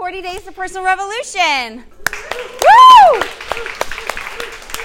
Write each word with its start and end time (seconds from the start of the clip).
40 0.00 0.22
Days 0.22 0.42
to 0.44 0.52
Personal 0.52 0.82
Revolution. 0.82 1.84
Woo! 2.08 3.20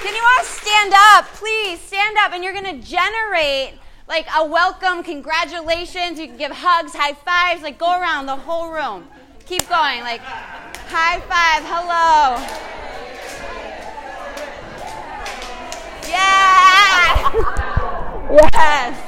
Can 0.03 0.13
you 0.13 0.21
all 0.21 0.43
stand 0.43 0.93
up? 0.93 1.27
Please 1.35 1.79
stand 1.79 2.17
up, 2.17 2.33
and 2.33 2.43
you're 2.43 2.51
going 2.51 2.65
to 2.65 2.85
generate 2.85 3.75
like 4.09 4.27
a 4.35 4.45
welcome, 4.45 5.05
congratulations. 5.05 6.19
You 6.19 6.27
can 6.27 6.35
give 6.35 6.51
hugs, 6.51 6.91
high 6.93 7.13
fives, 7.13 7.63
like 7.63 7.77
go 7.77 7.97
around 7.97 8.25
the 8.25 8.35
whole 8.35 8.73
room. 8.73 9.07
Keep 9.45 9.69
going, 9.69 10.01
like 10.01 10.19
high 10.19 11.21
five, 11.21 11.63
hello. 11.63 12.35
Yeah! 16.09 17.31
yes! 18.51 18.99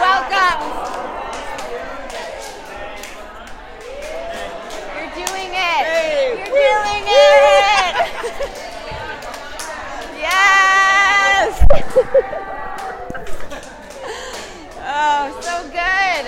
welcome. 0.00 0.93
You're 5.80 6.36
doing 6.36 6.46
it. 6.46 6.48
You're 6.48 6.54
doing 6.54 7.04
it. 7.06 7.94
yes. 10.20 11.50
oh, 14.80 15.40
so 15.40 15.54
good. 15.70 16.24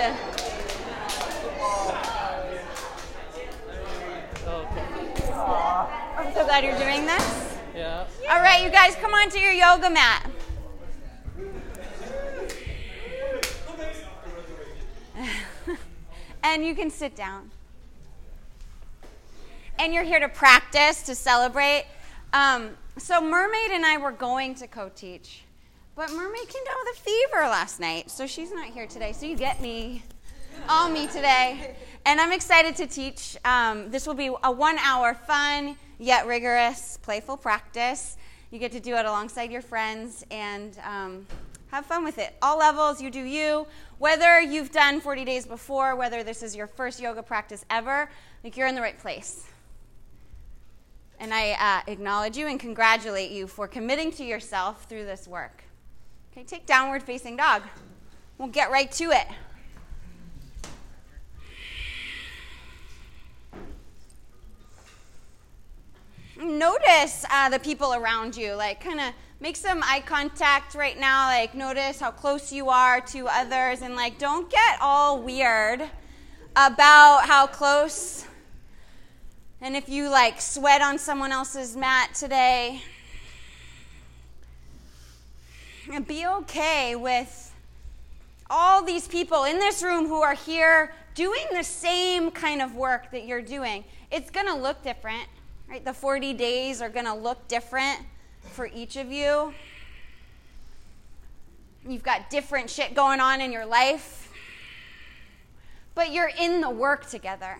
I'm 6.17 6.33
so 6.33 6.41
glad 6.45 6.63
you're 6.63 6.77
doing 6.77 7.05
this. 7.05 7.57
Yeah. 7.75 8.07
All 8.29 8.41
right, 8.41 8.63
you 8.63 8.69
guys, 8.69 8.95
come 8.95 9.13
on 9.13 9.29
to 9.29 9.39
your 9.39 9.51
yoga 9.53 9.89
mat. 9.89 10.29
and 16.43 16.65
you 16.65 16.75
can 16.75 16.89
sit 16.89 17.15
down. 17.15 17.51
And 19.79 19.93
you're 19.93 20.03
here 20.03 20.19
to 20.19 20.29
practice, 20.29 21.03
to 21.03 21.15
celebrate. 21.15 21.85
Um, 22.33 22.71
so, 22.97 23.21
Mermaid 23.21 23.71
and 23.71 23.85
I 23.85 23.97
were 23.97 24.11
going 24.11 24.55
to 24.55 24.67
co 24.67 24.89
teach, 24.89 25.43
but 25.95 26.11
Mermaid 26.11 26.47
came 26.49 26.63
down 26.65 26.75
with 26.83 26.97
a 26.97 27.01
fever 27.01 27.47
last 27.47 27.79
night, 27.79 28.09
so 28.09 28.25
she's 28.25 28.51
not 28.51 28.65
here 28.65 28.87
today. 28.87 29.13
So, 29.13 29.27
you 29.27 29.37
get 29.37 29.61
me, 29.61 30.01
all 30.67 30.89
me 30.89 31.05
today. 31.07 31.75
And 32.05 32.19
I'm 32.19 32.31
excited 32.31 32.75
to 32.77 32.87
teach. 32.87 33.37
Um, 33.45 33.91
this 33.91 34.07
will 34.07 34.15
be 34.15 34.31
a 34.43 34.51
one 34.51 34.77
hour 34.79 35.13
fun 35.13 35.77
yet 35.99 36.27
rigorous, 36.27 36.97
playful 37.01 37.37
practice. 37.37 38.17
You 38.51 38.59
get 38.59 38.71
to 38.71 38.79
do 38.79 38.95
it 38.95 39.05
alongside 39.05 39.51
your 39.51 39.61
friends 39.61 40.25
and 40.31 40.77
um, 40.83 41.27
have 41.71 41.85
fun 41.85 42.03
with 42.03 42.17
it. 42.17 42.35
All 42.41 42.57
levels, 42.57 43.01
you 43.01 43.09
do 43.09 43.21
you. 43.21 43.67
Whether 43.99 44.39
you've 44.39 44.71
done 44.71 45.01
40 45.01 45.25
days 45.25 45.45
before, 45.45 45.95
whether 45.95 46.23
this 46.23 46.43
is 46.43 46.55
your 46.55 46.67
first 46.67 46.99
yoga 46.99 47.21
practice 47.21 47.65
ever, 47.69 48.09
like 48.43 48.55
you're 48.55 48.67
in 48.67 48.75
the 48.75 48.81
right 48.81 48.97
place. 48.97 49.45
And 51.19 51.33
I 51.33 51.51
uh, 51.53 51.91
acknowledge 51.91 52.37
you 52.37 52.47
and 52.47 52.59
congratulate 52.59 53.31
you 53.31 53.47
for 53.47 53.67
committing 53.67 54.11
to 54.13 54.23
yourself 54.23 54.85
through 54.85 55.05
this 55.05 55.27
work. 55.27 55.63
Okay, 56.31 56.43
take 56.43 56.67
downward 56.67 57.01
facing 57.01 57.35
dog. 57.35 57.63
We'll 58.37 58.49
get 58.49 58.69
right 58.69 58.91
to 58.91 59.05
it. 59.05 59.27
Notice 66.39 67.25
uh, 67.31 67.49
the 67.49 67.57
people 67.57 67.95
around 67.95 68.37
you, 68.37 68.53
like 68.53 68.83
kind 68.83 68.99
of 68.99 69.11
make 69.39 69.55
some 69.55 69.81
eye 69.83 70.03
contact 70.05 70.75
right 70.75 70.99
now. 70.99 71.29
Like 71.29 71.55
notice 71.55 71.99
how 71.99 72.11
close 72.11 72.53
you 72.53 72.69
are 72.69 73.01
to 73.01 73.27
others, 73.27 73.81
and 73.81 73.95
like 73.95 74.19
don't 74.19 74.47
get 74.51 74.77
all 74.79 75.19
weird 75.19 75.81
about 76.55 77.25
how 77.25 77.47
close. 77.47 78.26
And 79.59 79.75
if 79.75 79.89
you 79.89 80.09
like 80.09 80.39
sweat 80.39 80.81
on 80.81 80.99
someone 80.99 81.31
else's 81.31 81.75
mat 81.75 82.13
today, 82.13 82.81
be 86.05 86.27
okay 86.27 86.95
with 86.95 87.53
all 88.49 88.83
these 88.83 89.07
people 89.07 89.45
in 89.45 89.57
this 89.57 89.81
room 89.81 90.05
who 90.05 90.21
are 90.21 90.35
here 90.35 90.93
doing 91.15 91.43
the 91.51 91.63
same 91.63 92.29
kind 92.29 92.61
of 92.61 92.75
work 92.75 93.09
that 93.11 93.25
you're 93.25 93.41
doing. 93.41 93.83
It's 94.11 94.29
going 94.29 94.45
to 94.45 94.53
look 94.53 94.83
different, 94.83 95.27
right? 95.67 95.83
The 95.83 95.93
40 95.93 96.33
days 96.33 96.81
are 96.81 96.89
going 96.89 97.05
to 97.05 97.15
look 97.15 97.47
different 97.47 98.01
for 98.51 98.69
each 98.73 98.95
of 98.95 99.11
you. 99.11 99.53
You've 101.87 102.03
got 102.03 102.29
different 102.29 102.69
shit 102.69 102.93
going 102.93 103.19
on 103.19 103.41
in 103.41 103.51
your 103.51 103.65
life, 103.65 104.31
but 105.95 106.11
you're 106.11 106.31
in 106.39 106.61
the 106.61 106.69
work 106.69 107.09
together. 107.09 107.57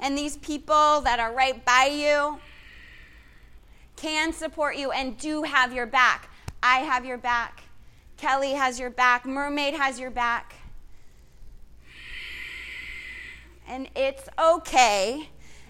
And 0.00 0.16
these 0.16 0.36
people 0.38 1.00
that 1.02 1.18
are 1.20 1.32
right 1.32 1.64
by 1.64 1.84
you 1.92 2.38
can 3.96 4.32
support 4.32 4.76
you 4.76 4.90
and 4.90 5.16
do 5.18 5.42
have 5.42 5.72
your 5.72 5.86
back. 5.86 6.30
I 6.62 6.78
have 6.78 7.04
your 7.04 7.18
back. 7.18 7.62
Kelly 8.16 8.52
has 8.52 8.78
your 8.78 8.90
back. 8.90 9.26
Mermaid 9.26 9.74
has 9.74 9.98
your 9.98 10.10
back. 10.10 10.54
And 13.66 13.88
it's 13.94 14.28
okay. 14.38 15.28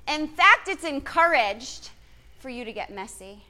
In 0.08 0.28
fact, 0.28 0.68
it's 0.68 0.84
encouraged 0.84 1.90
for 2.38 2.48
you 2.48 2.64
to 2.64 2.72
get 2.72 2.92
messy. 2.92 3.42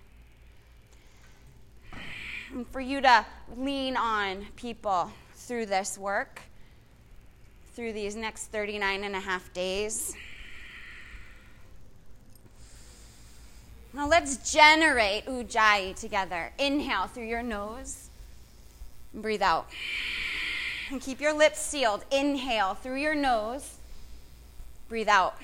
And 2.53 2.67
for 2.69 2.81
you 2.81 3.01
to 3.01 3.27
lean 3.57 3.97
on 3.97 4.47
people 4.55 5.11
through 5.35 5.67
this 5.67 5.99
work, 5.99 6.41
through 7.75 7.93
these 7.93 8.15
next 8.15 8.47
39 8.47 9.05
and 9.05 9.17
a 9.17 9.21
half 9.21 9.53
days. 9.53 10.15
Now 13.95 14.09
let's 14.09 14.53
generate 14.53 15.27
ujjayi 15.27 15.95
together. 15.95 16.51
Inhale 16.59 17.07
through 17.07 17.27
your 17.27 17.45
nose. 17.45 18.09
Breathe 19.15 19.43
out. 19.43 19.69
And 20.91 21.01
keep 21.01 21.21
your 21.21 21.33
lips 21.33 21.61
sealed. 21.61 22.05
Inhale 22.11 22.75
through 22.75 22.97
your 22.97 23.15
nose. 23.15 23.77
Breathe 24.89 25.09
out. 25.09 25.37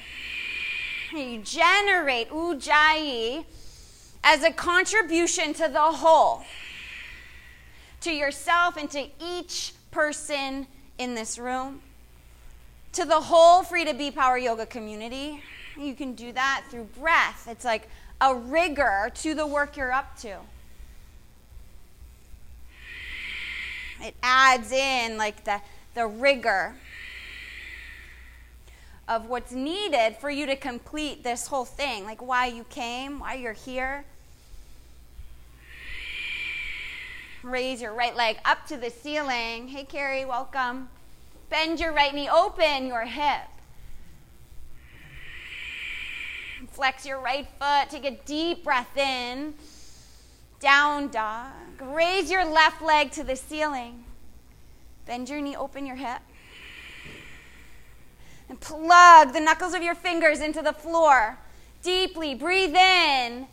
And 1.13 1.33
you 1.33 1.41
generate 1.43 2.31
ujjayi 2.31 3.45
as 4.25 4.43
a 4.43 4.51
contribution 4.51 5.55
to 5.55 5.69
the 5.69 5.81
whole, 5.81 6.43
to 8.01 8.13
yourself 8.13 8.77
and 8.77 8.91
to 8.91 9.07
each 9.25 9.75
person 9.93 10.67
in 10.99 11.15
this 11.15 11.39
room, 11.39 11.83
to 12.95 13.05
the 13.05 13.21
whole 13.21 13.63
Free 13.63 13.85
to 13.85 13.95
Be 13.95 14.11
Power 14.11 14.37
Yoga 14.37 14.67
community. 14.67 15.41
You 15.79 15.95
can 15.95 16.15
do 16.15 16.33
that 16.33 16.65
through 16.69 16.89
breath. 16.99 17.47
It's 17.49 17.65
like 17.65 17.89
a 18.21 18.35
rigor 18.35 19.11
to 19.15 19.35
the 19.35 19.47
work 19.47 19.77
you're 19.77 19.93
up 19.93 20.17
to. 20.21 20.37
It 24.03 24.15
adds 24.23 24.73
in 24.73 25.19
like 25.19 25.45
the, 25.45 25.61
the 25.95 26.07
rigor 26.07 26.75
of 29.09 29.27
what's 29.27 29.53
needed 29.53 30.17
for 30.21 30.31
you 30.31 30.47
to 30.47 30.57
complete 30.57 31.23
this 31.23 31.47
whole 31.47 31.65
thing, 31.65 32.05
like 32.05 32.27
why 32.27 32.47
you 32.47 32.65
came, 32.71 33.21
why 33.21 33.35
you're 33.35 33.53
here. 33.53 34.05
Raise 37.43 37.83
your 37.83 37.93
right 37.93 38.15
leg 38.15 38.37
up 38.45 38.67
to 38.67 38.77
the 38.77 38.91
ceiling. 38.91 39.69
Hey, 39.69 39.85
Carrie, 39.85 40.25
welcome. 40.25 40.89
Bend 41.49 41.81
your 41.81 41.93
right 41.93 42.15
knee, 42.15 42.29
open 42.29 42.87
your 42.87 43.05
hip. 43.05 43.49
Flex 46.71 47.05
your 47.05 47.21
right 47.21 47.47
foot. 47.59 47.91
Take 47.91 48.05
a 48.05 48.17
deep 48.25 48.65
breath 48.65 48.97
in. 48.97 49.55
Down 50.61 51.09
dog. 51.09 51.53
Raise 51.81 52.31
your 52.31 52.45
left 52.45 52.83
leg 52.83 53.11
to 53.13 53.25
the 53.25 53.37
ceiling. 53.37 54.05
Bend 55.07 55.29
your 55.29 55.41
knee, 55.41 55.57
open 55.57 55.87
your 55.87 55.97
hip. 55.97 56.21
And 58.49 58.61
plug 58.61 59.33
the 59.33 59.41
knuckles 59.41 59.75
of 59.75 59.83
your 59.83 59.95
fingers 59.95 60.41
into 60.41 60.63
the 60.63 60.73
floor. 60.73 61.39
Deeply 61.83 62.35
breathe 62.35 62.75
in. 62.75 63.47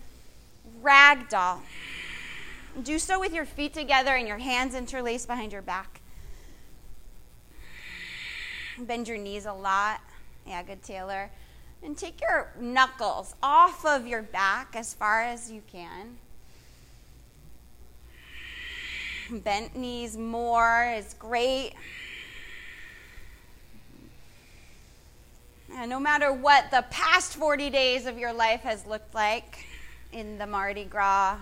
Ragdoll. 0.82 1.60
Do 2.84 3.00
so 3.00 3.20
with 3.20 3.34
your 3.34 3.46
feet 3.46 3.74
together 3.74 4.16
and 4.16 4.28
your 4.28 4.38
hands 4.38 4.76
interlaced 4.76 5.28
behind 5.28 5.52
your 5.52 5.62
back. 5.62 6.02
Bend 8.78 9.08
your 9.08 9.18
knees 9.18 9.46
a 9.46 9.54
lot. 9.54 10.02
Yeah, 10.46 10.62
good, 10.62 10.84
Taylor. 10.84 11.32
And 11.84 11.98
take 11.98 12.22
your 12.22 12.52
knuckles 12.60 13.36
off 13.42 13.86
of 13.86 14.08
your 14.08 14.22
back 14.22 14.76
as 14.76 14.94
far 14.94 15.22
as 15.22 15.50
you 15.52 15.62
can. 15.72 16.18
Bent 19.30 19.76
knees 19.76 20.18
more 20.18 20.94
is 20.96 21.14
great. 21.14 21.74
And 25.74 25.90
no 25.90 26.00
matter 26.00 26.32
what 26.32 26.72
the 26.72 26.86
past 26.90 27.36
40 27.36 27.70
days 27.70 28.06
of 28.06 28.18
your 28.18 28.34
life 28.34 28.62
has 28.62 28.86
looked 28.86 29.14
like 29.14 29.66
in 30.12 30.38
the 30.38 30.48
Mardi 30.48 30.86
Gras, 30.86 31.38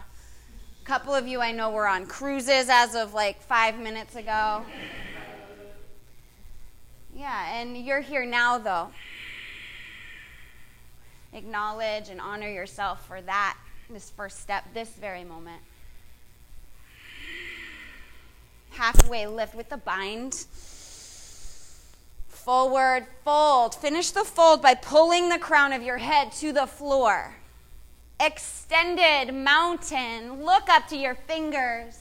a 0.81 0.85
couple 0.85 1.13
of 1.13 1.27
you 1.27 1.41
I 1.41 1.51
know 1.51 1.69
were 1.69 1.87
on 1.87 2.07
cruises 2.07 2.67
as 2.69 2.95
of 2.95 3.13
like 3.13 3.41
five 3.41 3.79
minutes 3.79 4.15
ago. 4.15 4.65
Yeah, 7.15 7.55
and 7.55 7.77
you're 7.77 8.01
here 8.01 8.25
now, 8.25 8.57
though. 8.57 8.89
Acknowledge 11.35 12.07
and 12.07 12.21
honor 12.21 12.49
yourself 12.49 13.05
for 13.05 13.21
that, 13.21 13.57
this 13.89 14.09
first 14.09 14.39
step, 14.39 14.63
this 14.73 14.89
very 14.89 15.25
moment. 15.25 15.61
Halfway 18.71 19.27
lift 19.27 19.53
with 19.53 19.67
the 19.67 19.77
bind. 19.77 20.45
Forward 22.29 23.05
fold. 23.25 23.75
Finish 23.75 24.11
the 24.11 24.23
fold 24.23 24.61
by 24.61 24.75
pulling 24.75 25.27
the 25.27 25.37
crown 25.37 25.73
of 25.73 25.81
your 25.81 25.97
head 25.97 26.31
to 26.33 26.53
the 26.53 26.65
floor. 26.65 27.35
Extended 28.17 29.33
mountain. 29.33 30.41
Look 30.45 30.69
up 30.69 30.87
to 30.87 30.95
your 30.95 31.15
fingers. 31.15 31.99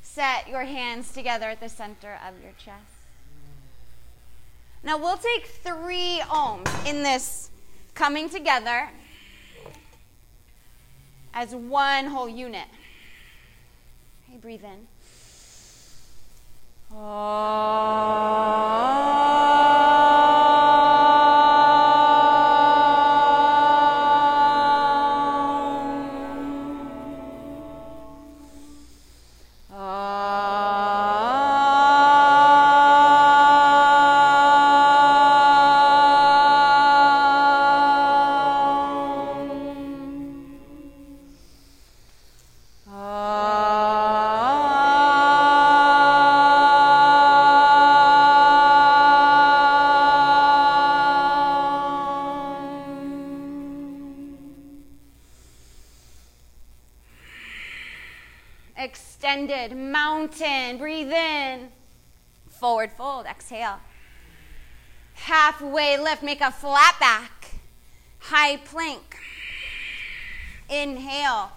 Set 0.00 0.48
your 0.48 0.62
hands 0.62 1.12
together 1.12 1.46
at 1.46 1.58
the 1.58 1.68
center 1.68 2.20
of 2.26 2.40
your 2.40 2.52
chest. 2.52 2.78
Now 4.84 4.96
we'll 4.96 5.16
take 5.16 5.46
three 5.46 6.20
oms 6.26 6.86
in 6.86 7.02
this 7.02 7.50
coming 7.94 8.28
together 8.28 8.88
as 11.32 11.54
one 11.54 12.06
whole 12.06 12.28
unit. 12.28 12.66
Hey, 14.28 14.38
breathe 14.38 14.64
in. 14.64 14.88
Extended 16.90 17.04
Exhale. 63.44 63.78
Halfway 65.14 65.98
lift. 65.98 66.22
Make 66.22 66.40
a 66.40 66.50
flat 66.50 66.96
back. 66.98 67.56
High 68.18 68.56
plank. 68.56 69.18
Inhale. 70.70 71.52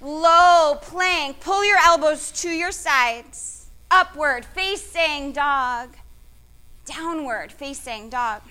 Low 0.00 0.78
plank. 0.80 1.40
Pull 1.40 1.64
your 1.64 1.78
elbows 1.78 2.30
to 2.42 2.50
your 2.50 2.70
sides. 2.70 3.66
Upward 3.90 4.44
facing 4.44 5.32
dog. 5.32 5.96
Downward 6.84 7.50
facing 7.50 8.08
dog. 8.08 8.42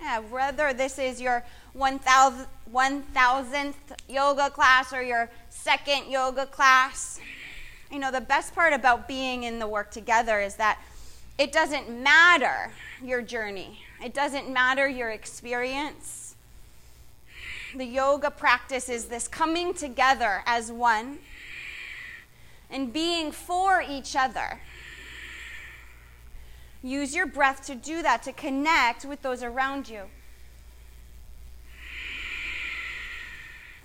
Yeah, 0.00 0.20
whether 0.20 0.72
this 0.72 1.00
is 1.00 1.20
your 1.20 1.44
1000th 1.76 2.46
1000th 2.72 3.74
yoga 4.08 4.50
class 4.50 4.92
or 4.92 5.02
your 5.02 5.30
second 5.58 6.10
yoga 6.10 6.46
class, 6.46 7.20
you 7.90 7.98
know, 7.98 8.10
the 8.10 8.20
best 8.20 8.54
part 8.54 8.72
about 8.72 9.08
being 9.08 9.42
in 9.42 9.58
the 9.58 9.66
work 9.66 9.90
together 9.90 10.40
is 10.40 10.54
that 10.54 10.78
it 11.36 11.52
doesn't 11.52 11.90
matter 11.90 12.70
your 13.02 13.22
journey, 13.22 13.80
it 14.02 14.14
doesn't 14.14 14.50
matter 14.50 14.88
your 14.88 15.10
experience. 15.10 16.36
The 17.76 17.84
yoga 17.84 18.30
practice 18.30 18.88
is 18.88 19.06
this 19.06 19.28
coming 19.28 19.74
together 19.74 20.42
as 20.46 20.72
one 20.72 21.18
and 22.70 22.92
being 22.92 23.30
for 23.30 23.82
each 23.86 24.16
other. 24.16 24.60
Use 26.82 27.14
your 27.14 27.26
breath 27.26 27.66
to 27.66 27.74
do 27.74 28.02
that, 28.02 28.22
to 28.22 28.32
connect 28.32 29.04
with 29.04 29.22
those 29.22 29.42
around 29.42 29.88
you. 29.88 30.04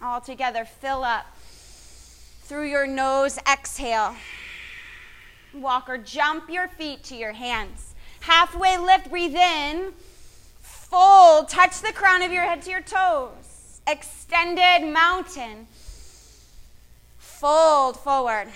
All 0.01 0.21
together, 0.21 0.65
fill 0.65 1.03
up. 1.03 1.25
Through 2.43 2.69
your 2.69 2.85
nose, 2.85 3.39
exhale. 3.49 4.15
Walk 5.53 5.87
or 5.87 5.97
jump 5.97 6.49
your 6.49 6.67
feet 6.67 7.01
to 7.05 7.15
your 7.15 7.31
hands. 7.31 7.95
Halfway 8.19 8.77
lift, 8.77 9.09
breathe 9.09 9.35
in. 9.35 9.93
Fold, 10.61 11.47
touch 11.47 11.79
the 11.81 11.93
crown 11.93 12.21
of 12.21 12.33
your 12.33 12.43
head 12.43 12.61
to 12.63 12.69
your 12.69 12.81
toes. 12.81 13.81
Extended 13.87 14.91
mountain. 14.91 15.67
Fold 17.17 17.97
forward. 17.97 18.49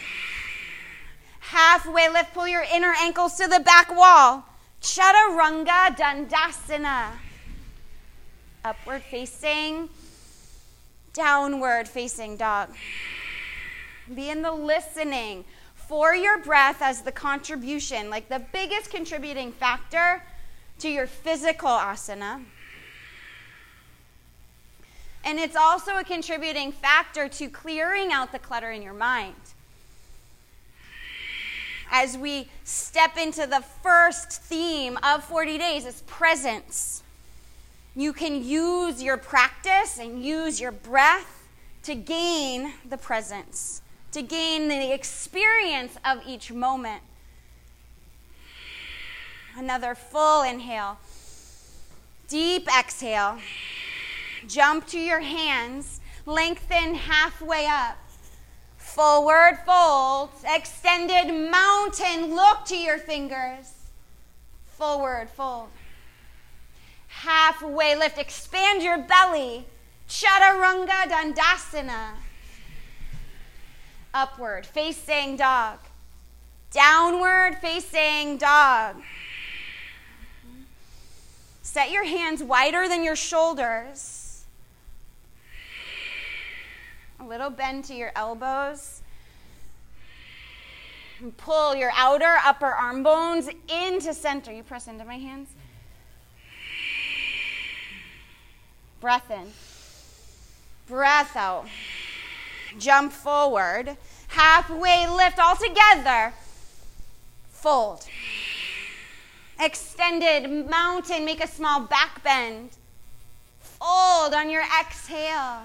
Halfway 1.40 2.10
lift, 2.10 2.34
pull 2.34 2.48
your 2.48 2.66
inner 2.74 2.94
ankles 3.00 3.36
to 3.36 3.48
the 3.48 3.62
back 3.62 3.96
wall. 3.96 4.44
Chaturanga 4.82 5.96
Dandasana. 5.96 7.12
Upward 8.66 9.02
facing, 9.04 9.88
downward 11.14 11.88
facing 11.88 12.36
dog. 12.36 12.70
Be 14.14 14.30
in 14.30 14.42
the 14.42 14.52
listening 14.52 15.46
for 15.76 16.16
your 16.16 16.40
breath 16.40 16.82
as 16.82 17.02
the 17.02 17.12
contribution, 17.12 18.10
like 18.10 18.30
the 18.30 18.42
biggest 18.52 18.90
contributing 18.92 19.52
factor 19.52 20.24
to 20.80 20.90
your 20.90 21.08
physical 21.08 21.70
asana. 21.70 22.44
And 25.24 25.40
it's 25.40 25.56
also 25.56 25.98
a 25.98 26.04
contributing 26.04 26.72
factor 26.72 27.28
to 27.28 27.50
clearing 27.50 28.12
out 28.12 28.32
the 28.32 28.40
clutter 28.40 28.72
in 28.72 28.82
your 28.82 28.94
mind 28.94 29.36
as 31.92 32.18
we 32.18 32.48
step 32.64 33.18
into 33.18 33.48
the 33.48 33.64
first 33.82 34.32
theme 34.32 34.98
of 35.04 35.24
40 35.24 35.58
days 35.58 35.86
is 35.86 36.02
presence. 36.02 37.04
You 37.96 38.14
can 38.14 38.44
use 38.44 39.02
your 39.02 39.18
practice 39.18 39.98
and 39.98 40.24
use 40.24 40.60
your 40.62 40.72
breath 40.72 41.48
to 41.84 41.96
gain 41.96 42.74
the 42.90 42.98
presence, 42.98 43.82
to 44.18 44.24
gain 44.24 44.68
the 44.68 44.92
experience 44.92 45.96
of 46.04 46.18
each 46.26 46.52
moment. 46.52 47.04
Another 49.56 49.94
full 49.94 50.42
inhale. 50.42 50.98
Deep 52.28 52.68
exhale. 52.68 53.38
Jump 54.48 54.88
to 54.88 55.00
your 55.00 55.20
hands. 55.20 56.00
Lengthen 56.26 56.96
halfway 56.96 57.68
up. 57.68 57.96
Forward 58.78 59.60
fold. 59.68 60.32
Extended 60.44 61.52
mountain. 61.52 62.34
Look 62.34 62.66
to 62.66 62.76
your 62.76 62.98
fingers. 62.98 63.72
Forward 64.66 65.30
fold. 65.30 65.70
Halfway 67.08 67.96
lift. 67.96 68.18
Expand 68.18 68.82
your 68.82 68.98
belly. 68.98 69.68
Chaturanga 70.10 71.04
Dandasana. 71.06 72.14
Upward 74.14 74.66
facing 74.66 75.38
dog. 75.38 75.80
Downward 76.72 77.58
facing 77.62 78.38
dog. 78.38 78.98
Set 81.62 81.92
your 81.92 82.06
hands 82.06 82.42
wider 82.42 82.88
than 82.88 83.04
your 83.04 83.16
shoulders. 83.16 84.46
A 87.20 87.26
little 87.26 87.50
bend 87.50 87.84
to 87.86 87.94
your 87.94 88.12
elbows. 88.16 89.02
And 91.20 91.36
pull 91.36 91.76
your 91.76 91.92
outer 91.96 92.38
upper 92.46 92.68
arm 92.68 93.04
bones 93.04 93.50
into 93.68 94.14
center. 94.14 94.52
You 94.52 94.64
press 94.64 94.88
into 94.88 95.04
my 95.04 95.18
hands. 95.18 95.50
Breath 99.02 99.30
in. 99.30 99.52
Breath 100.88 101.36
out. 101.36 101.68
Jump 102.80 103.12
forward. 103.12 103.98
Halfway 104.30 105.08
lift 105.08 105.40
all 105.40 105.56
together. 105.56 106.34
Fold. 107.50 108.06
Extended 109.60 110.70
mountain. 110.70 111.26
Make 111.26 111.44
a 111.44 111.48
small 111.48 111.82
back 111.82 112.24
bend. 112.24 112.72
Fold 113.60 114.34
on 114.34 114.50
your 114.50 114.64
exhale 114.80 115.64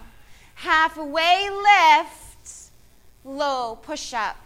halfway 0.62 1.50
lift, 1.50 2.70
low 3.24 3.76
push 3.82 4.14
up, 4.14 4.36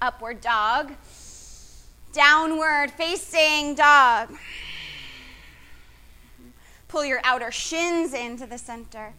upward 0.00 0.40
dog, 0.40 0.92
downward 2.12 2.90
facing 2.90 3.74
dog. 3.74 4.34
Pull 6.88 7.04
your 7.04 7.20
outer 7.24 7.50
shins 7.50 8.12
into 8.12 8.44
the 8.44 8.58
center. 8.58 9.14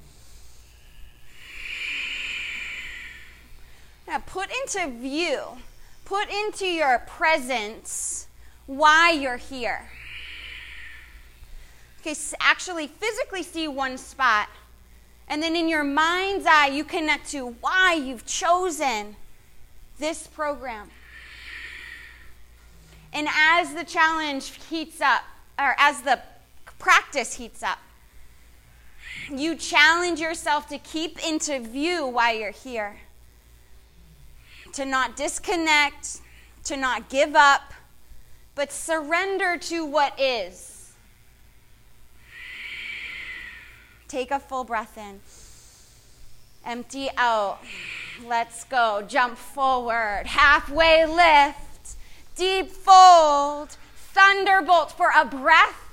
Put 4.20 4.50
into 4.50 4.88
view, 5.00 5.40
put 6.06 6.30
into 6.30 6.66
your 6.66 7.00
presence 7.00 8.28
why 8.66 9.12
you're 9.12 9.38
here. 9.38 9.90
Okay, 12.02 12.16
actually 12.40 12.88
physically 12.88 13.44
see 13.44 13.68
one 13.68 13.98
spot. 13.98 14.50
And 15.28 15.42
then 15.42 15.56
in 15.56 15.70
your 15.70 15.84
mind's 15.84 16.46
eye, 16.46 16.68
you 16.68 16.84
connect 16.84 17.30
to 17.32 17.56
why 17.62 17.94
you've 17.94 18.26
chosen 18.26 19.16
this 20.00 20.28
program. 20.28 20.90
And 23.14 23.28
as 23.34 23.74
the 23.74 23.84
challenge 23.84 24.52
heats 24.70 25.00
up, 25.00 25.24
or 25.58 25.76
as 25.78 26.02
the 26.02 26.20
practice 26.78 27.36
heats 27.36 27.64
up, 27.64 27.80
you 29.32 29.56
challenge 29.56 30.20
yourself 30.20 30.68
to 30.70 30.78
keep 30.80 31.26
into 31.26 31.60
view 31.60 32.06
why 32.06 32.32
you're 32.32 32.52
here. 32.52 32.98
To 34.74 34.86
not 34.86 35.16
disconnect, 35.16 36.20
to 36.66 36.78
not 36.78 37.10
give 37.10 37.36
up, 37.36 37.74
but 38.56 38.72
surrender 38.72 39.58
to 39.58 39.86
what 39.86 40.20
is. 40.20 40.94
Take 44.08 44.32
a 44.32 44.40
full 44.40 44.64
breath 44.64 44.98
in. 44.98 45.20
Empty 46.66 47.10
out. 47.18 47.60
Let's 48.26 48.64
go. 48.66 49.04
Jump 49.08 49.38
forward. 49.38 50.24
Halfway 50.26 51.06
lift. 51.06 51.96
Deep 52.36 52.70
fold. 52.70 53.76
Thunderbolt 54.14 54.92
for 54.92 55.10
a 55.16 55.26
breath. 55.26 55.90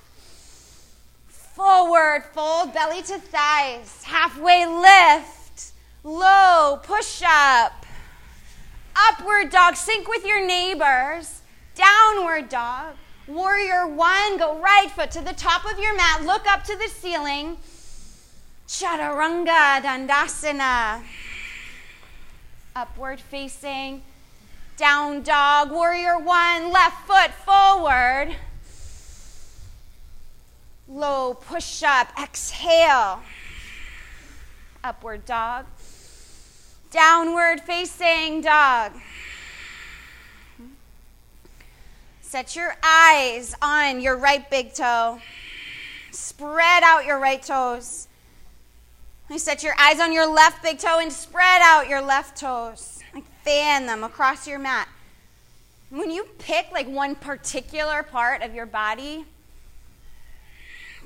Forward 1.29 2.25
fold. 2.33 2.73
Belly 2.73 3.03
to 3.03 3.19
thighs. 3.19 4.05
Halfway 4.05 4.67
lift. 4.67 5.73
Low. 6.05 6.79
Push 6.83 7.23
up. 7.27 7.80
Upward 9.09 9.51
dog. 9.51 9.77
Sync 9.77 10.09
with 10.09 10.25
your 10.25 10.45
neighbors 10.45 11.41
downward 11.75 12.49
dog. 12.49 12.95
Warrior 13.27 13.87
one, 13.87 14.39
go 14.39 14.59
right 14.59 14.91
foot 14.91 15.11
to 15.13 15.21
the 15.21 15.33
top 15.33 15.65
of 15.65 15.79
your 15.79 15.97
mat, 15.97 16.25
look 16.25 16.47
up 16.47 16.65
to 16.65 16.77
the 16.77 16.89
ceiling. 16.89 17.57
Chaturanga 18.67 19.81
Dandasana. 19.81 21.03
Upward 22.75 23.21
facing. 23.21 24.03
Down 24.77 25.23
dog. 25.23 25.71
Warrior 25.71 26.19
one, 26.19 26.73
left 26.73 27.07
foot 27.07 27.31
forward. 27.45 28.35
Low 30.89 31.35
push 31.35 31.83
up. 31.83 32.09
Exhale. 32.21 33.21
Upward 34.83 35.25
dog. 35.25 35.67
Downward 36.91 37.61
facing 37.61 38.41
dog. 38.41 38.93
Set 42.21 42.57
your 42.57 42.75
eyes 42.83 43.55
on 43.63 44.01
your 44.01 44.17
right 44.17 44.49
big 44.51 44.75
toe. 44.75 45.21
Spread 46.11 46.83
out 46.83 47.05
your 47.07 47.21
right 47.21 47.41
toes. 47.41 48.09
You 49.29 49.39
set 49.39 49.63
your 49.63 49.75
eyes 49.79 50.01
on 50.01 50.13
your 50.13 50.27
left 50.27 50.65
big 50.65 50.79
toe 50.79 50.99
and 51.01 51.13
spread 51.13 51.63
out 51.63 51.89
your 51.89 52.03
left 52.03 52.37
toes. 52.37 52.99
Like 53.15 53.25
fan 53.45 53.87
them 53.87 54.03
across 54.03 54.49
your 54.49 54.59
mat. 54.59 54.89
When 55.91 56.11
you 56.11 56.27
pick 56.39 56.73
like 56.73 56.89
one 56.89 57.15
particular 57.15 58.03
part 58.03 58.43
of 58.43 58.53
your 58.53 58.67
body 58.67 59.25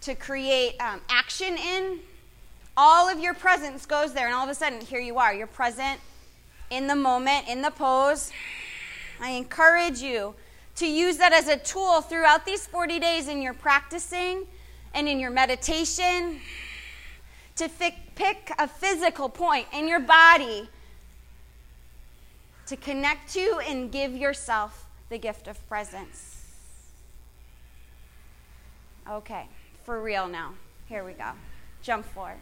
to 0.00 0.14
create 0.14 0.80
um, 0.80 1.02
action 1.10 1.58
in, 1.58 2.00
all 2.76 3.09
of 3.09 3.21
your 3.21 3.35
presence 3.35 3.87
goes 3.87 4.12
there, 4.12 4.26
and 4.26 4.35
all 4.35 4.45
of 4.45 4.50
a 4.50 4.54
sudden, 4.54 4.81
here 4.81 5.00
you 5.00 5.19
are. 5.19 5.33
You're 5.33 5.47
present 5.47 6.00
in 6.71 6.87
the 6.87 6.97
moment, 6.97 7.49
in 7.49 7.62
the 7.62 7.71
pose. 7.71 8.33
I 9.21 9.31
encourage 9.31 10.00
you 10.00 10.35
to 10.76 10.87
use 10.87 11.19
that 11.19 11.33
as 11.33 11.47
a 11.47 11.57
tool 11.57 12.00
throughout 12.00 12.45
these 12.45 12.66
40 12.66 12.99
days 12.99 13.28
in 13.28 13.40
your 13.40 13.54
practicing 13.54 14.47
and 14.93 15.09
in 15.09 15.21
your 15.21 15.31
meditation 15.31 16.40
to 17.57 17.69
pick 18.16 18.50
a 18.59 18.66
physical 18.66 19.28
point 19.28 19.66
in 19.73 19.87
your 19.87 20.00
body 20.00 20.69
to 22.66 22.76
connect 22.76 23.33
to 23.35 23.61
and 23.69 23.93
give 23.93 24.16
yourself 24.16 24.87
the 25.11 25.19
gift 25.19 25.47
of 25.47 25.64
presence. 25.69 26.50
Okay, 29.09 29.47
for 29.85 30.02
real 30.02 30.26
now. 30.26 30.54
Here 30.88 31.04
we 31.04 31.12
go. 31.12 31.31
Jump 31.83 32.07
forward. 32.07 32.38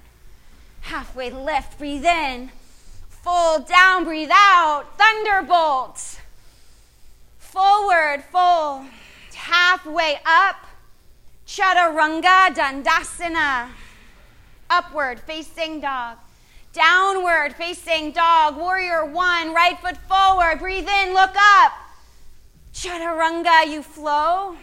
Halfway 0.83 1.31
lift, 1.31 1.79
breathe 1.79 2.05
in. 2.05 2.51
Fold 3.09 3.67
down, 3.67 4.05
breathe 4.05 4.31
out. 4.33 4.85
Thunderbolt. 4.99 6.21
Forward 7.39 8.25
fold, 8.33 8.87
halfway 9.35 10.19
up, 10.25 10.57
chaturanga 11.47 12.49
dandasana, 12.55 13.69
upward 14.71 15.21
facing 15.21 15.81
dog, 15.81 16.17
downward 16.73 17.55
facing 17.55 18.13
dog, 18.13 18.57
warrior 18.57 19.05
one, 19.05 19.53
right 19.53 19.79
foot 19.79 19.99
forward, 20.09 20.61
breathe 20.61 20.89
in, 20.89 21.13
look 21.13 21.35
up, 21.37 21.73
chaturanga, 22.73 23.71
you 23.71 23.83
flow, 23.83 24.57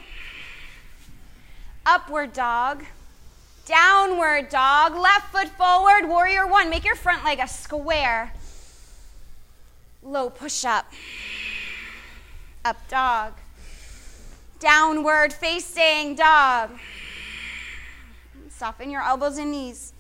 upward 1.86 2.34
dog, 2.34 2.84
downward 3.70 4.50
dog, 4.50 4.96
left 4.96 5.32
foot 5.32 5.48
forward, 5.50 6.10
warrior 6.10 6.48
one, 6.48 6.72
make 6.72 6.84
your 6.84 6.96
front 6.96 7.24
leg 7.24 7.40
a 7.40 7.48
square, 7.48 8.34
low 10.02 10.30
push 10.30 10.66
up 10.66 10.92
up 12.66 12.78
dog. 12.90 13.34
Downward 14.60 15.32
facing 15.32 16.16
dog. 16.16 16.72
Soften 18.50 18.90
your 18.90 19.02
elbows 19.02 19.38
and 19.38 19.52
knees. 19.52 19.94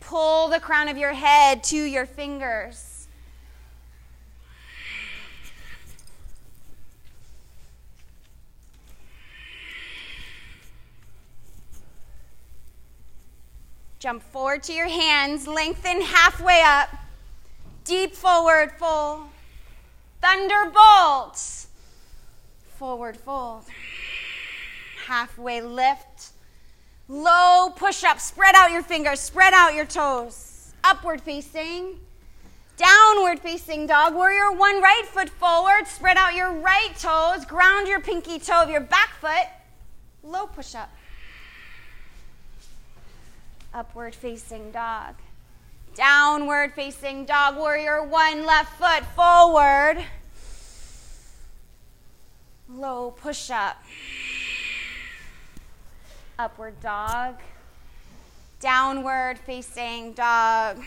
Pull 0.00 0.48
the 0.48 0.58
crown 0.58 0.88
of 0.88 0.96
your 0.96 1.12
head 1.12 1.62
to 1.64 1.76
your 1.76 2.06
fingers. 2.06 2.89
Jump 14.00 14.22
forward 14.22 14.62
to 14.62 14.72
your 14.72 14.88
hands, 14.88 15.46
lengthen 15.46 16.00
halfway 16.00 16.62
up, 16.62 16.88
deep 17.84 18.14
forward 18.14 18.72
fold. 18.78 19.24
Thunderbolts. 20.22 21.68
Forward 22.78 23.18
fold. 23.18 23.64
Halfway 25.06 25.60
lift. 25.60 26.30
Low 27.08 27.74
push 27.76 28.02
up. 28.02 28.20
Spread 28.20 28.54
out 28.54 28.70
your 28.70 28.82
fingers. 28.82 29.20
Spread 29.20 29.52
out 29.52 29.74
your 29.74 29.84
toes. 29.84 30.72
Upward 30.82 31.20
facing. 31.20 32.00
Downward 32.78 33.38
facing 33.40 33.86
dog. 33.86 34.14
Warrior 34.14 34.52
one 34.52 34.80
right 34.80 35.04
foot 35.04 35.28
forward. 35.28 35.86
Spread 35.86 36.16
out 36.16 36.34
your 36.34 36.52
right 36.52 36.96
toes. 36.98 37.44
Ground 37.44 37.86
your 37.86 38.00
pinky 38.00 38.38
toe 38.38 38.62
of 38.62 38.70
your 38.70 38.80
back 38.80 39.10
foot. 39.20 39.46
Low 40.22 40.46
push 40.46 40.74
up. 40.74 40.90
Upward 43.72 44.16
facing 44.16 44.72
dog. 44.72 45.14
Downward 45.94 46.72
facing 46.74 47.24
dog 47.24 47.56
warrior, 47.56 48.02
one 48.02 48.44
left 48.44 48.76
foot 48.78 49.04
forward. 49.14 50.04
Low 52.68 53.12
push 53.12 53.48
up. 53.48 53.80
Upward 56.36 56.80
dog. 56.80 57.36
Downward 58.58 59.38
facing 59.38 60.14
dog. 60.14 60.82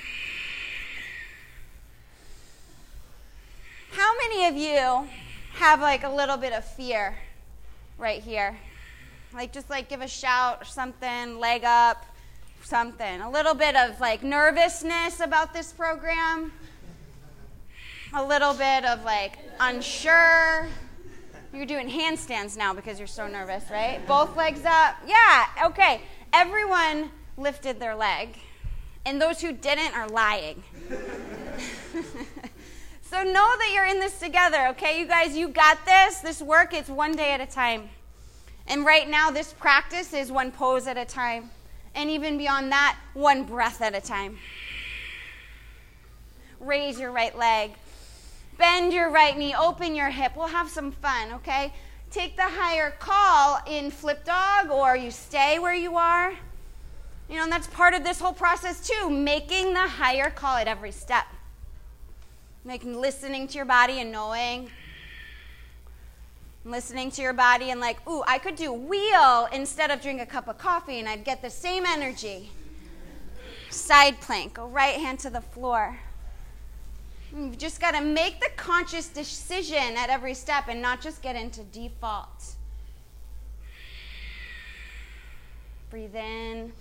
How 3.91 4.17
many 4.17 4.45
of 4.47 4.55
you 4.57 5.07
have 5.53 5.79
like 5.79 6.03
a 6.03 6.09
little 6.09 6.37
bit 6.37 6.51
of 6.51 6.65
fear 6.65 7.15
right 7.97 8.21
here? 8.21 8.57
Like 9.33 9.53
just 9.53 9.69
like 9.69 9.87
give 9.87 10.01
a 10.01 10.07
shout 10.07 10.61
or 10.61 10.65
something, 10.65 11.39
leg 11.39 11.63
up 11.63 12.05
something. 12.63 13.21
A 13.21 13.29
little 13.29 13.53
bit 13.53 13.75
of 13.75 13.99
like 13.99 14.23
nervousness 14.23 15.19
about 15.19 15.53
this 15.53 15.71
program, 15.71 16.51
a 18.13 18.23
little 18.23 18.53
bit 18.53 18.85
of 18.85 19.03
like 19.03 19.37
unsure. 19.59 20.67
You're 21.53 21.65
doing 21.65 21.87
handstands 21.89 22.57
now 22.57 22.73
because 22.73 22.97
you're 22.97 23.07
so 23.07 23.27
nervous, 23.27 23.69
right? 23.69 24.05
Both 24.07 24.35
legs 24.35 24.65
up. 24.65 24.95
Yeah, 25.05 25.45
okay. 25.65 26.01
Everyone 26.31 27.11
lifted 27.37 27.79
their 27.79 27.95
leg, 27.95 28.37
and 29.05 29.21
those 29.21 29.39
who 29.39 29.51
didn't 29.51 29.95
are 29.95 30.07
lying. 30.07 30.63
so 33.03 33.21
know 33.21 33.33
that 33.33 33.71
you're 33.71 33.85
in 33.85 33.99
this 33.99 34.19
together, 34.19 34.67
okay? 34.69 34.99
You 34.99 35.05
guys, 35.05 35.37
you 35.37 35.49
got 35.49 35.85
this. 35.85 36.21
This 36.21 36.41
work, 36.41 36.73
it's 36.73 36.89
one 36.89 37.11
day 37.11 37.33
at 37.33 37.41
a 37.41 37.45
time. 37.45 37.89
And 38.65 38.83
right 38.83 39.07
now, 39.07 39.29
this 39.29 39.53
practice 39.53 40.13
is 40.13 40.31
one 40.31 40.51
pose 40.51 40.87
at 40.87 40.97
a 40.97 41.05
time 41.05 41.51
and 41.95 42.09
even 42.09 42.37
beyond 42.37 42.71
that, 42.71 42.97
one 43.13 43.43
breath 43.43 43.81
at 43.81 43.95
a 43.95 44.01
time. 44.01 44.37
raise 46.59 46.99
your 46.99 47.11
right 47.11 47.37
leg. 47.37 47.71
Bend 48.57 48.93
your 48.93 49.09
right 49.09 49.37
knee, 49.37 49.55
open 49.55 49.95
your 49.95 50.09
hip. 50.09 50.33
We'll 50.35 50.47
have 50.47 50.69
some 50.69 50.91
fun, 50.91 51.31
okay? 51.33 51.73
Take 52.11 52.35
the 52.35 52.43
higher 52.43 52.91
call 52.91 53.59
in 53.67 53.89
flip 53.89 54.23
dog 54.23 54.69
or 54.69 54.95
you 54.95 55.11
stay 55.11 55.59
where 55.59 55.73
you 55.73 55.97
are. 55.97 56.33
You 57.29 57.37
know, 57.37 57.43
and 57.43 57.51
that's 57.51 57.67
part 57.67 57.93
of 57.93 58.03
this 58.03 58.19
whole 58.19 58.33
process 58.33 58.87
too, 58.87 59.09
making 59.09 59.73
the 59.73 59.87
higher 59.87 60.29
call 60.29 60.57
at 60.57 60.67
every 60.67 60.91
step. 60.91 61.25
Making 62.63 62.99
listening 63.01 63.47
to 63.47 63.55
your 63.55 63.65
body 63.65 63.99
and 63.99 64.11
knowing 64.11 64.69
listening 66.65 67.11
to 67.11 67.21
your 67.21 67.33
body 67.33 67.71
and 67.71 67.79
like, 67.79 68.05
ooh, 68.07 68.23
I 68.27 68.37
could 68.37 68.55
do 68.55 68.71
wheel 68.71 69.47
instead 69.51 69.91
of 69.91 70.01
drink 70.01 70.21
a 70.21 70.25
cup 70.25 70.47
of 70.47 70.57
coffee 70.57 70.99
and 70.99 71.09
I'd 71.09 71.25
get 71.25 71.41
the 71.41 71.49
same 71.49 71.85
energy. 71.85 72.51
Side 73.69 74.21
plank, 74.21 74.53
go 74.53 74.67
right 74.67 74.95
hand 74.95 75.19
to 75.19 75.29
the 75.29 75.41
floor. 75.41 75.97
You've 77.35 77.57
just 77.57 77.81
got 77.81 77.95
to 77.95 78.01
make 78.01 78.39
the 78.39 78.49
conscious 78.55 79.07
decision 79.07 79.97
at 79.97 80.09
every 80.09 80.35
step 80.35 80.65
and 80.67 80.81
not 80.81 81.01
just 81.01 81.21
get 81.21 81.35
into 81.35 81.63
default. 81.63 82.55
Breathe 85.89 86.15
in. 86.15 86.71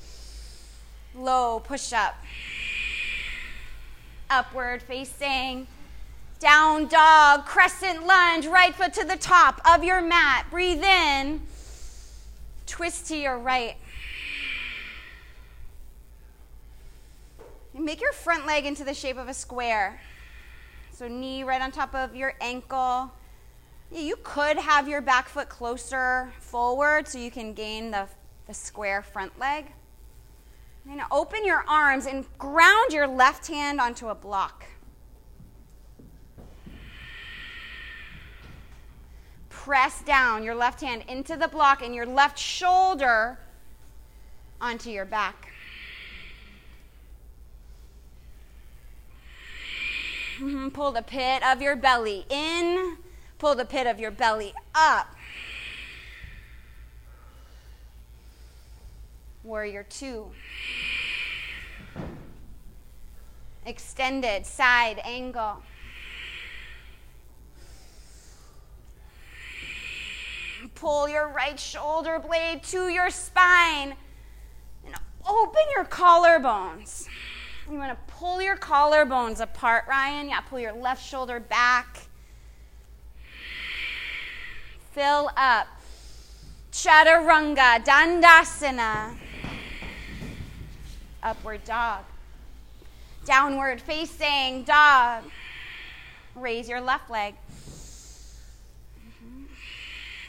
Low 1.14 1.60
push 1.60 1.92
up. 1.92 2.14
Upward 4.30 4.82
facing. 4.82 5.66
Down 6.42 6.88
dog, 6.88 7.46
crescent 7.46 8.04
lunge, 8.04 8.48
right 8.48 8.74
foot 8.74 8.92
to 8.94 9.04
the 9.04 9.16
top 9.16 9.60
of 9.64 9.84
your 9.84 10.02
mat. 10.02 10.46
Breathe 10.50 10.82
in. 10.82 11.40
Twist 12.66 13.06
to 13.06 13.16
your 13.16 13.38
right. 13.38 13.76
And 17.74 17.84
make 17.84 18.00
your 18.00 18.10
front 18.10 18.44
leg 18.44 18.66
into 18.66 18.82
the 18.82 18.92
shape 18.92 19.18
of 19.18 19.28
a 19.28 19.34
square. 19.34 20.00
So, 20.90 21.06
knee 21.06 21.44
right 21.44 21.62
on 21.62 21.70
top 21.70 21.94
of 21.94 22.16
your 22.16 22.34
ankle. 22.40 23.12
You 23.92 24.16
could 24.24 24.58
have 24.58 24.88
your 24.88 25.00
back 25.00 25.28
foot 25.28 25.48
closer 25.48 26.32
forward 26.40 27.06
so 27.06 27.18
you 27.18 27.30
can 27.30 27.54
gain 27.54 27.92
the, 27.92 28.08
the 28.48 28.54
square 28.54 29.02
front 29.02 29.38
leg. 29.38 29.66
And 30.90 31.02
open 31.12 31.46
your 31.46 31.64
arms 31.68 32.06
and 32.06 32.26
ground 32.36 32.92
your 32.92 33.06
left 33.06 33.46
hand 33.46 33.80
onto 33.80 34.08
a 34.08 34.14
block. 34.16 34.64
Press 39.62 40.02
down 40.02 40.42
your 40.42 40.56
left 40.56 40.80
hand 40.80 41.04
into 41.06 41.36
the 41.36 41.46
block 41.46 41.82
and 41.82 41.94
your 41.94 42.04
left 42.04 42.36
shoulder 42.36 43.38
onto 44.60 44.90
your 44.90 45.04
back. 45.04 45.52
Mm-hmm. 50.38 50.70
Pull 50.70 50.90
the 50.90 51.02
pit 51.02 51.44
of 51.44 51.62
your 51.62 51.76
belly 51.76 52.26
in, 52.28 52.96
pull 53.38 53.54
the 53.54 53.64
pit 53.64 53.86
of 53.86 54.00
your 54.00 54.10
belly 54.10 54.52
up. 54.74 55.14
Warrior 59.44 59.86
two. 59.88 60.32
Extended 63.64 64.44
side 64.44 65.00
angle. 65.04 65.62
Pull 70.82 71.08
your 71.08 71.28
right 71.28 71.60
shoulder 71.60 72.18
blade 72.18 72.60
to 72.60 72.88
your 72.88 73.08
spine 73.08 73.94
and 74.84 74.94
open 75.28 75.62
your 75.76 75.84
collarbones. 75.84 77.06
You 77.70 77.78
want 77.78 77.96
to 77.96 78.14
pull 78.14 78.42
your 78.42 78.56
collarbones 78.56 79.40
apart, 79.40 79.84
Ryan. 79.88 80.28
Yeah, 80.28 80.40
pull 80.40 80.58
your 80.58 80.72
left 80.72 81.06
shoulder 81.06 81.38
back. 81.38 82.08
Fill 84.90 85.30
up. 85.36 85.68
Chaturanga, 86.72 87.84
Dandasana. 87.84 89.14
Upward 91.22 91.62
dog. 91.62 92.02
Downward 93.24 93.80
facing 93.80 94.64
dog. 94.64 95.22
Raise 96.34 96.68
your 96.68 96.80
left 96.80 97.08
leg. 97.08 97.36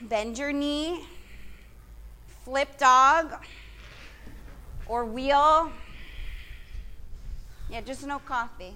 Bend 0.03 0.37
your 0.37 0.51
knee, 0.51 1.05
flip 2.43 2.77
dog, 2.77 3.45
or 4.85 5.05
wheel. 5.05 5.71
Yeah, 7.69 7.81
just 7.81 8.05
no 8.05 8.19
coffee. 8.19 8.73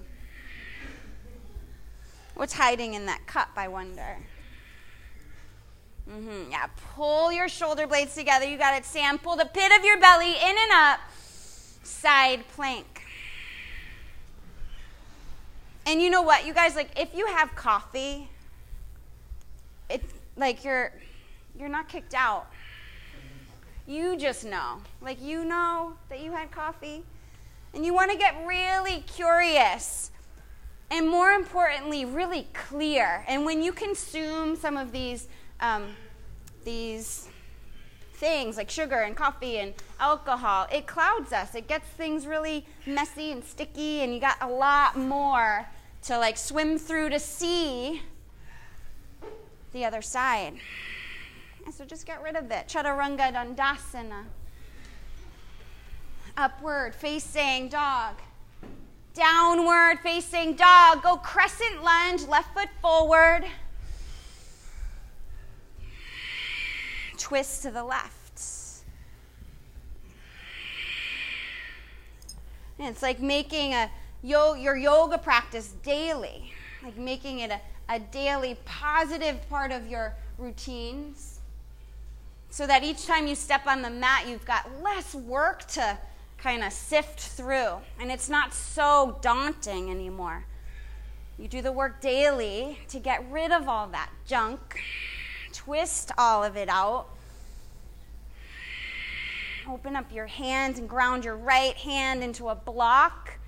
What's 2.34 2.54
hiding 2.54 2.94
in 2.94 3.06
that 3.06 3.26
cup, 3.26 3.50
I 3.56 3.68
wonder? 3.68 4.16
Mm-hmm. 6.10 6.50
Yeah, 6.50 6.66
pull 6.94 7.30
your 7.30 7.48
shoulder 7.48 7.86
blades 7.86 8.14
together. 8.14 8.46
You 8.46 8.56
got 8.56 8.74
it, 8.78 8.86
Sam. 8.86 9.18
Pull 9.18 9.36
the 9.36 9.44
pit 9.44 9.70
of 9.78 9.84
your 9.84 10.00
belly 10.00 10.30
in 10.30 10.56
and 10.56 10.72
up. 10.72 11.00
Side 11.82 12.44
plank. 12.54 13.02
And 15.84 16.00
you 16.00 16.08
know 16.08 16.22
what, 16.22 16.46
you 16.46 16.54
guys, 16.54 16.74
like, 16.74 16.98
if 16.98 17.14
you 17.14 17.26
have 17.26 17.54
coffee, 17.54 18.30
it's 19.90 20.12
like 20.36 20.64
you're 20.64 20.92
you're 21.58 21.68
not 21.68 21.88
kicked 21.88 22.14
out. 22.14 22.46
You 23.86 24.16
just 24.16 24.44
know. 24.44 24.78
Like, 25.00 25.22
you 25.22 25.44
know 25.44 25.94
that 26.08 26.20
you 26.20 26.32
had 26.32 26.50
coffee. 26.50 27.02
And 27.74 27.84
you 27.84 27.92
want 27.92 28.10
to 28.10 28.16
get 28.16 28.34
really 28.46 29.04
curious. 29.06 30.10
And 30.90 31.08
more 31.08 31.32
importantly, 31.32 32.04
really 32.04 32.46
clear. 32.54 33.24
And 33.28 33.44
when 33.44 33.62
you 33.62 33.72
consume 33.72 34.56
some 34.56 34.76
of 34.76 34.92
these, 34.92 35.28
um, 35.60 35.88
these 36.64 37.28
things 38.14 38.56
like 38.56 38.70
sugar 38.70 38.96
and 38.96 39.16
coffee 39.16 39.58
and 39.58 39.74
alcohol, 40.00 40.66
it 40.72 40.86
clouds 40.86 41.32
us. 41.32 41.54
It 41.54 41.68
gets 41.68 41.86
things 41.88 42.26
really 42.26 42.66
messy 42.86 43.32
and 43.32 43.44
sticky, 43.44 44.00
and 44.00 44.14
you 44.14 44.20
got 44.20 44.36
a 44.40 44.48
lot 44.48 44.96
more 44.96 45.66
to 46.02 46.18
like 46.18 46.36
swim 46.36 46.78
through 46.78 47.10
to 47.10 47.20
see 47.20 48.02
the 49.72 49.84
other 49.84 50.02
side. 50.02 50.54
So 51.70 51.84
just 51.84 52.06
get 52.06 52.22
rid 52.22 52.34
of 52.34 52.50
it. 52.50 52.66
Chaturanga 52.66 53.32
Dandasana. 53.32 54.24
Upward 56.36 56.94
facing 56.94 57.68
dog. 57.68 58.14
Downward 59.12 59.98
facing 60.02 60.54
dog. 60.54 61.02
Go 61.02 61.16
crescent 61.16 61.82
lunge, 61.82 62.26
left 62.26 62.54
foot 62.54 62.68
forward. 62.80 63.44
Twist 67.18 67.62
to 67.62 67.70
the 67.70 67.84
left. 67.84 68.42
And 72.78 72.88
it's 72.88 73.02
like 73.02 73.20
making 73.20 73.74
a 73.74 73.90
yo- 74.22 74.54
your 74.54 74.76
yoga 74.76 75.18
practice 75.18 75.74
daily, 75.82 76.52
like 76.82 76.96
making 76.96 77.40
it 77.40 77.50
a, 77.50 77.60
a 77.88 77.98
daily 77.98 78.56
positive 78.64 79.36
part 79.50 79.72
of 79.72 79.88
your 79.88 80.14
routines 80.38 81.37
so 82.50 82.66
that 82.66 82.82
each 82.82 83.06
time 83.06 83.26
you 83.26 83.34
step 83.34 83.66
on 83.66 83.82
the 83.82 83.90
mat, 83.90 84.26
you've 84.26 84.44
got 84.44 84.66
less 84.82 85.14
work 85.14 85.66
to 85.68 85.98
kind 86.38 86.64
of 86.64 86.72
sift 86.72 87.20
through. 87.20 87.76
And 88.00 88.10
it's 88.10 88.28
not 88.28 88.54
so 88.54 89.18
daunting 89.20 89.90
anymore. 89.90 90.44
You 91.38 91.46
do 91.46 91.62
the 91.62 91.72
work 91.72 92.00
daily 92.00 92.78
to 92.88 92.98
get 92.98 93.24
rid 93.30 93.52
of 93.52 93.68
all 93.68 93.86
that 93.88 94.10
junk, 94.26 94.80
twist 95.52 96.10
all 96.18 96.42
of 96.42 96.56
it 96.56 96.68
out. 96.68 97.06
Open 99.68 99.94
up 99.94 100.10
your 100.12 100.26
hands 100.26 100.78
and 100.78 100.88
ground 100.88 101.24
your 101.24 101.36
right 101.36 101.76
hand 101.76 102.24
into 102.24 102.48
a 102.48 102.54
block. 102.54 103.38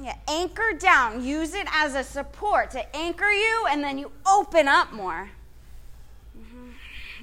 Yeah, 0.00 0.16
anchor 0.28 0.72
down. 0.78 1.24
Use 1.24 1.54
it 1.54 1.66
as 1.72 1.94
a 1.94 2.04
support 2.04 2.70
to 2.72 2.96
anchor 2.96 3.30
you, 3.30 3.66
and 3.70 3.82
then 3.82 3.96
you 3.96 4.10
open 4.26 4.68
up 4.68 4.92
more. 4.92 5.30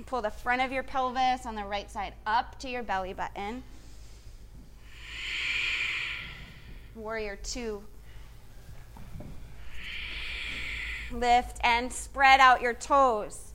Pull 0.06 0.22
the 0.22 0.30
front 0.30 0.62
of 0.62 0.72
your 0.72 0.84
pelvis 0.84 1.46
on 1.46 1.56
the 1.56 1.64
right 1.64 1.90
side 1.90 2.14
up 2.28 2.60
to 2.60 2.70
your 2.70 2.84
belly 2.84 3.14
button. 3.14 3.64
Warrior 6.96 7.38
two. 7.38 7.84
Lift 11.12 11.58
and 11.64 11.92
spread 11.92 12.40
out 12.40 12.62
your 12.62 12.74
toes. 12.74 13.54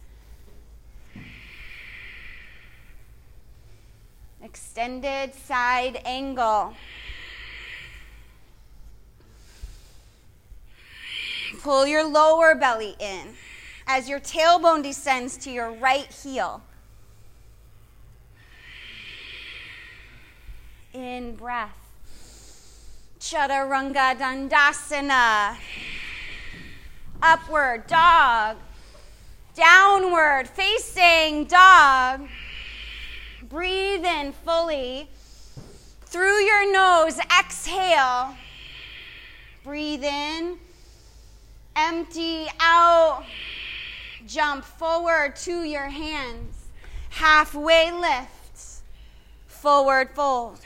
Extended 4.42 5.34
side 5.34 6.02
angle. 6.04 6.74
Pull 11.62 11.86
your 11.86 12.04
lower 12.04 12.54
belly 12.54 12.96
in 12.98 13.34
as 13.92 14.08
your 14.08 14.20
tailbone 14.20 14.84
descends 14.84 15.36
to 15.36 15.50
your 15.50 15.72
right 15.72 16.06
heel. 16.12 16.62
In 20.92 21.34
breath. 21.34 21.76
Chaturanga 23.18 24.16
Dandasana. 24.16 25.56
Upward 27.20 27.88
dog. 27.88 28.58
Downward 29.56 30.46
facing 30.46 31.46
dog. 31.46 32.28
Breathe 33.48 34.04
in 34.04 34.32
fully. 34.44 35.08
Through 36.02 36.44
your 36.44 36.72
nose, 36.72 37.18
exhale. 37.40 38.36
Breathe 39.64 40.04
in. 40.04 40.58
Empty 41.74 42.46
out. 42.60 43.24
Jump 44.30 44.64
forward 44.64 45.34
to 45.34 45.64
your 45.64 45.88
hands. 45.88 46.68
Halfway 47.08 47.90
lift. 47.90 48.84
Forward 49.48 50.10
fold. 50.14 50.60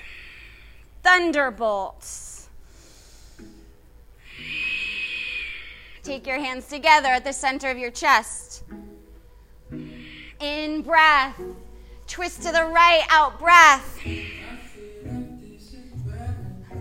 Thunderbolts. 1.02 2.50
Take 6.02 6.26
your 6.26 6.38
hands 6.38 6.66
together 6.66 7.08
at 7.08 7.24
the 7.24 7.32
center 7.32 7.70
of 7.70 7.78
your 7.78 7.90
chest. 7.90 8.64
In 10.40 10.82
breath. 10.82 11.40
Twist 12.06 12.42
to 12.42 12.52
the 12.52 12.64
right, 12.64 13.06
out 13.08 13.38
breath. 13.38 13.98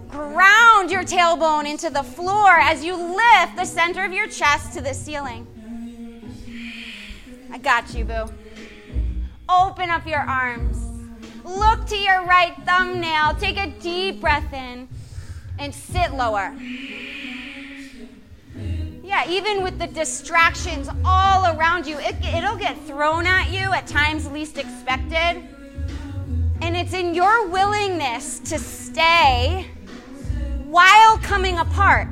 Ground 0.10 0.91
your 0.91 1.06
tailbone 1.06 1.65
into 1.65 1.89
the 1.89 2.04
floor 2.04 2.50
as 2.60 2.84
you 2.84 2.98
lift 2.98 3.56
the 3.56 3.63
center 3.63 4.04
of 4.04 4.12
your 4.12 4.28
chest 4.28 4.74
to 4.74 4.82
the 4.82 4.93
ceiling. 4.93 5.48
I 7.54 7.60
got 7.60 7.94
you, 7.94 8.04
boo. 8.04 8.26
Open 9.48 9.92
up 9.92 10.08
your 10.08 10.22
arms. 10.22 10.76
Look 11.46 11.86
to 11.86 11.96
your 11.96 12.26
right 12.26 12.56
thumbnail. 12.66 13.36
Take 13.36 13.58
a 13.58 13.68
deep 13.80 14.20
breath 14.20 14.52
in 14.52 14.88
and 15.60 15.74
sit 15.74 16.16
lower. 16.16 16.56
Yeah, 19.04 19.30
even 19.30 19.62
with 19.62 19.78
the 19.78 19.86
distractions 19.86 20.89
all 21.06 21.56
around 21.56 21.86
you, 21.86 22.00
it, 22.00 22.16
it'll 22.26 22.58
get 22.58 22.76
thrown 22.88 23.28
at 23.28 23.52
you 23.52 23.72
at 23.72 23.86
times 23.86 24.28
least 24.32 24.58
expected. 24.58 25.48
And 26.60 26.76
it's 26.76 26.94
in 26.96 27.13
your 27.13 27.48
willingness 27.50 28.39
to 28.39 28.58
stay 28.58 29.68
while 30.66 31.20
coming 31.20 31.60
apart 31.60 32.08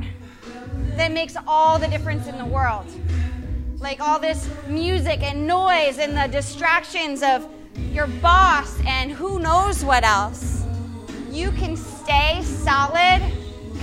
that 0.98 1.12
makes 1.12 1.36
all 1.48 1.80
the 1.80 1.88
difference 1.88 2.28
in 2.28 2.38
the 2.38 2.46
world. 2.46 2.86
Like 3.82 4.00
all 4.00 4.20
this 4.20 4.48
music 4.68 5.24
and 5.24 5.48
noise 5.48 5.98
and 5.98 6.16
the 6.16 6.28
distractions 6.28 7.24
of 7.24 7.50
your 7.92 8.06
boss 8.06 8.80
and 8.86 9.12
who 9.12 9.40
knows 9.40 9.84
what 9.84 10.04
else. 10.04 10.64
You 11.32 11.50
can 11.54 11.76
stay 11.76 12.44
solid, 12.44 13.24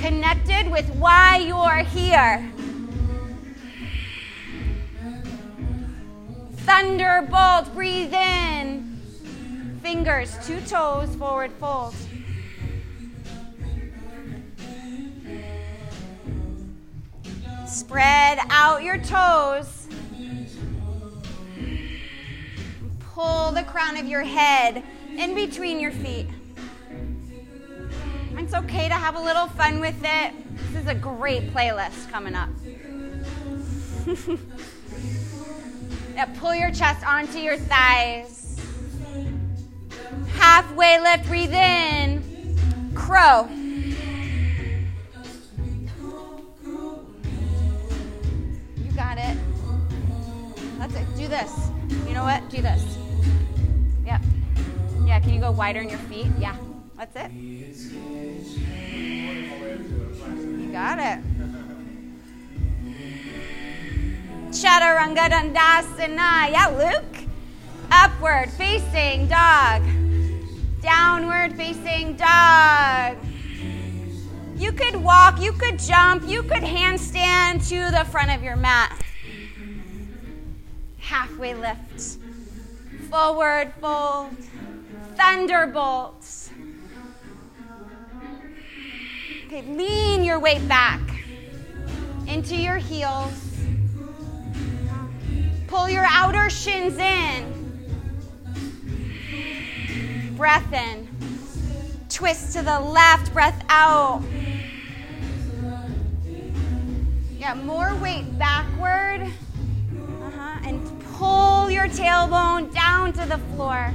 connected 0.01 0.71
with 0.71 0.89
why 0.95 1.39
you're 1.39 1.83
here. 1.83 2.49
Thunderbolt, 6.59 7.75
breathe 7.75 8.15
in. 8.15 9.01
Fingers, 9.83 10.39
to 10.47 10.61
toes, 10.67 11.13
forward 11.17 11.51
fold. 11.59 11.95
Spread 17.67 18.39
out 18.51 18.85
your 18.85 18.99
toes. 18.99 19.78
Pull 23.19 23.51
the 23.51 23.65
crown 23.65 23.97
of 23.97 24.07
your 24.07 24.23
head 24.23 24.85
in 25.17 25.35
between 25.35 25.81
your 25.81 25.91
feet. 25.91 26.29
It's 28.37 28.55
okay 28.55 28.87
to 28.87 28.95
have 28.95 29.17
a 29.17 29.21
little 29.21 29.49
fun 29.49 29.81
with 29.81 29.99
it. 30.05 30.33
This 30.71 30.83
is 30.83 30.87
a 30.87 30.95
great 30.95 31.53
playlist 31.53 32.09
coming 32.13 32.37
up. 32.37 32.49
Now 36.15 36.27
pull 36.37 36.55
your 36.55 36.71
chest 36.73 37.05
onto 37.07 37.39
your 37.39 37.57
thighs. 37.57 38.61
Halfway 40.35 41.01
lift, 41.01 41.27
breathe 41.27 41.55
in. 41.55 42.93
Crow. 42.95 43.49
You 48.77 48.93
got 48.97 49.19
it. 49.19 49.37
That's 50.79 50.95
it. 50.95 51.07
Do 51.17 51.29
this. 51.29 51.53
You 52.07 52.15
know 52.15 52.25
what? 52.25 52.49
Do 52.51 52.63
this. 52.63 52.99
Yep. 54.09 54.23
Yeah, 55.05 55.21
can 55.21 55.35
you 55.35 55.41
go 55.41 55.51
wider 55.51 55.81
in 55.81 55.91
your 55.91 55.99
feet? 55.99 56.29
Yeah. 56.39 56.57
That's 56.97 57.15
it. 57.15 57.31
You 57.31 57.75
got 60.73 60.99
it. 60.99 61.21
Chaturanga 64.51 65.29
Dandasana. 65.29 66.51
Yeah, 66.51 66.69
Luke. 66.69 67.27
Upward 67.91 68.51
facing 68.53 69.27
dog. 69.29 69.83
Downward 70.81 71.53
facing 71.55 72.17
dog. 72.17 73.19
You 74.57 74.73
could 74.73 74.97
walk, 74.97 75.39
you 75.39 75.53
could 75.53 75.79
jump, 75.79 76.27
you 76.27 76.43
could 76.43 76.63
handstand 76.63 77.69
to 77.69 77.91
the 77.95 78.07
front 78.11 78.31
of 78.31 78.43
your 78.43 78.57
mat. 78.57 78.99
Halfway 80.97 81.53
lift. 81.55 82.19
Forward 83.11 83.73
fold. 83.81 84.37
Thunderbolts. 85.17 86.51
Okay, 89.47 89.63
lean 89.63 90.23
your 90.23 90.39
weight 90.39 90.67
back 90.69 91.01
into 92.27 92.55
your 92.55 92.77
heels. 92.77 93.33
Pull 95.69 95.89
your 95.89 96.05
outer 96.07 96.51
shins 96.51 96.99
in. 96.99 97.55
Breath 100.37 100.71
in. 100.73 101.09
Twist 102.11 102.53
to 102.53 102.63
the 102.63 102.79
left, 102.79 103.33
breath 103.33 103.65
out. 103.71 104.23
Yeah, 107.39 107.55
more 107.55 107.95
weight 108.03 108.39
backward. 108.39 109.23
Uh-huh. 109.23 110.59
And 110.65 110.98
pull 111.19 111.69
your 111.69 111.89
tailbone 111.89 112.73
down 112.73 113.13
to 113.13 113.27
the 113.27 113.39
floor. 113.57 113.93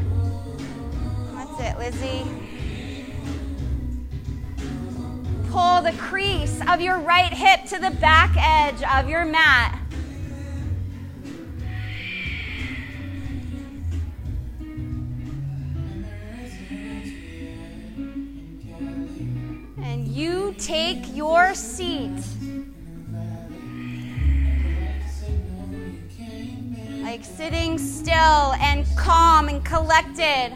That's 1.33 1.59
it, 1.61 1.77
Lizzie. 1.77 2.25
Pull 5.49 5.83
the 5.83 5.93
crease 5.97 6.59
of 6.67 6.81
your 6.81 6.99
right 6.99 7.31
hip 7.31 7.63
to 7.69 7.79
the 7.79 7.91
back 7.91 8.35
edge 8.37 8.83
of 8.83 9.09
your 9.09 9.23
mat. 9.23 9.79
And 19.81 20.07
you 20.09 20.55
take 20.57 21.15
your 21.15 21.53
seat. 21.53 22.32
Like 27.03 27.23
sitting 27.23 27.77
still 27.77 28.53
and 28.53 28.85
calm 28.97 29.49
and 29.49 29.63
collected, 29.63 30.53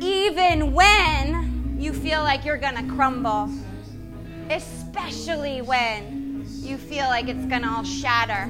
even 0.00 0.72
when 0.72 1.76
you 1.78 1.92
feel 1.92 2.22
like 2.22 2.44
you're 2.44 2.56
gonna 2.56 2.88
crumble, 2.94 3.50
especially 4.50 5.60
when 5.60 6.46
you 6.46 6.78
feel 6.78 7.06
like 7.06 7.28
it's 7.28 7.44
gonna 7.46 7.70
all 7.70 7.84
shatter. 7.84 8.48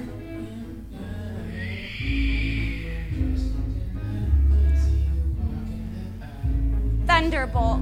Thunderbolt 7.07 7.81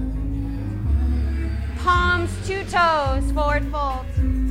palms, 1.86 2.30
to 2.48 2.64
toes, 2.64 3.30
forward 3.32 3.64
fold. 3.70 4.45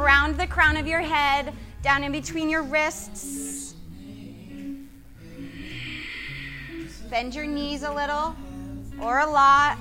Ground 0.00 0.38
the 0.38 0.46
crown 0.46 0.78
of 0.78 0.86
your 0.86 1.02
head 1.02 1.52
down 1.82 2.04
in 2.04 2.10
between 2.10 2.48
your 2.48 2.62
wrists. 2.62 3.74
Bend 7.10 7.34
your 7.34 7.44
knees 7.44 7.82
a 7.82 7.92
little 7.92 8.34
or 8.98 9.18
a 9.18 9.26
lot. 9.26 9.76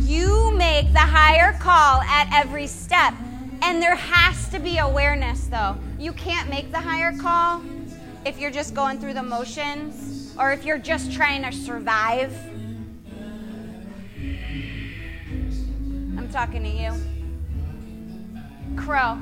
You 0.00 0.50
make 0.56 0.92
the 0.92 0.98
higher 0.98 1.56
call 1.60 2.00
at 2.02 2.28
every 2.34 2.66
step. 2.66 3.14
And 3.62 3.80
there 3.80 3.94
has 3.94 4.48
to 4.48 4.58
be 4.58 4.78
awareness, 4.78 5.46
though. 5.46 5.76
You 6.00 6.12
can't 6.14 6.50
make 6.50 6.72
the 6.72 6.80
higher 6.80 7.16
call 7.16 7.62
if 8.26 8.40
you're 8.40 8.50
just 8.50 8.74
going 8.74 8.98
through 8.98 9.14
the 9.14 9.22
motions 9.22 10.34
or 10.36 10.50
if 10.50 10.64
you're 10.64 10.78
just 10.78 11.12
trying 11.12 11.42
to 11.44 11.52
survive. 11.52 12.49
Talking 16.32 16.62
to 16.62 16.68
you. 16.68 16.92
Crow. 18.76 19.18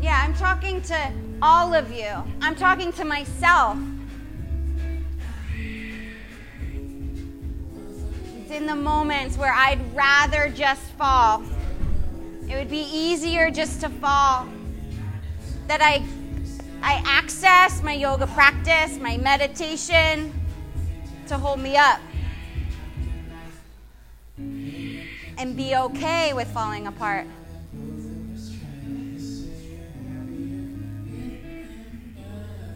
Yeah, 0.00 0.22
I'm 0.22 0.34
talking 0.34 0.80
to 0.82 1.12
all 1.42 1.74
of 1.74 1.90
you. 1.90 2.12
I'm 2.40 2.54
talking 2.54 2.92
to 2.92 3.04
myself. 3.04 3.76
It's 8.38 8.52
in 8.52 8.66
the 8.66 8.76
moments 8.76 9.36
where 9.36 9.52
I'd 9.52 9.80
rather 9.96 10.48
just 10.48 10.82
fall. 10.92 11.42
It 12.48 12.54
would 12.54 12.70
be 12.70 12.88
easier 12.92 13.50
just 13.50 13.80
to 13.80 13.88
fall. 13.88 14.46
That 15.66 15.82
I 15.82 16.04
I 16.82 17.02
access 17.04 17.82
my 17.82 17.94
yoga 17.94 18.28
practice, 18.28 18.96
my 18.98 19.16
meditation 19.16 20.32
to 21.28 21.38
hold 21.38 21.60
me 21.60 21.76
up. 21.76 22.00
And 24.36 25.56
be 25.56 25.76
okay 25.76 26.32
with 26.32 26.48
falling 26.48 26.86
apart. 26.86 27.26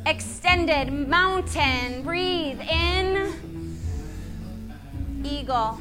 Extended 0.07 0.93
mountain. 0.93 2.03
Breathe 2.03 2.61
in. 2.61 3.35
Eagle. 5.25 5.79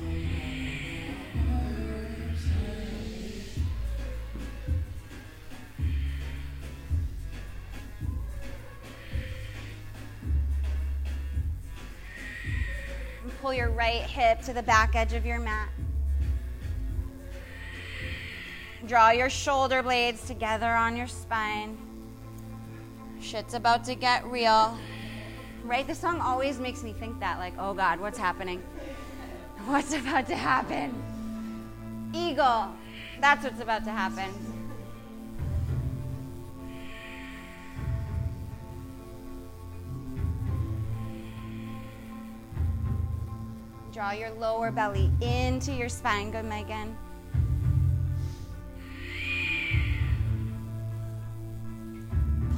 Pull 13.42 13.54
your 13.54 13.70
right 13.70 14.02
hip 14.02 14.42
to 14.42 14.54
the 14.54 14.64
back 14.64 14.96
edge 14.96 15.14
of 15.14 15.26
your 15.26 15.40
mat. 15.40 15.70
Draw 18.86 19.12
your 19.12 19.30
shoulder 19.30 19.82
blades 19.84 20.26
together 20.26 20.70
on 20.70 20.96
your 20.96 21.08
spine. 21.08 21.78
Shit's 23.20 23.54
about 23.54 23.84
to 23.86 23.96
get 23.96 24.26
real. 24.26 24.78
Right? 25.64 25.86
The 25.86 25.96
song 25.96 26.22
always 26.22 26.60
makes 26.60 26.84
me 26.84 26.94
think 26.94 27.20
that, 27.20 27.40
like, 27.40 27.54
oh 27.60 27.74
God, 27.74 28.00
what's 28.00 28.18
happening? 28.18 28.64
What's 29.66 29.94
about 29.94 30.28
to 30.28 30.36
happen? 30.36 30.94
Eagle. 32.14 32.70
That's 33.20 33.44
what's 33.44 33.60
about 33.60 33.84
to 33.86 33.92
happen. 33.92 34.57
Draw 43.98 44.12
your 44.12 44.30
lower 44.30 44.70
belly 44.70 45.10
into 45.22 45.74
your 45.74 45.90
spine. 45.90 46.30
Good, 46.30 46.46
Megan. 46.46 46.96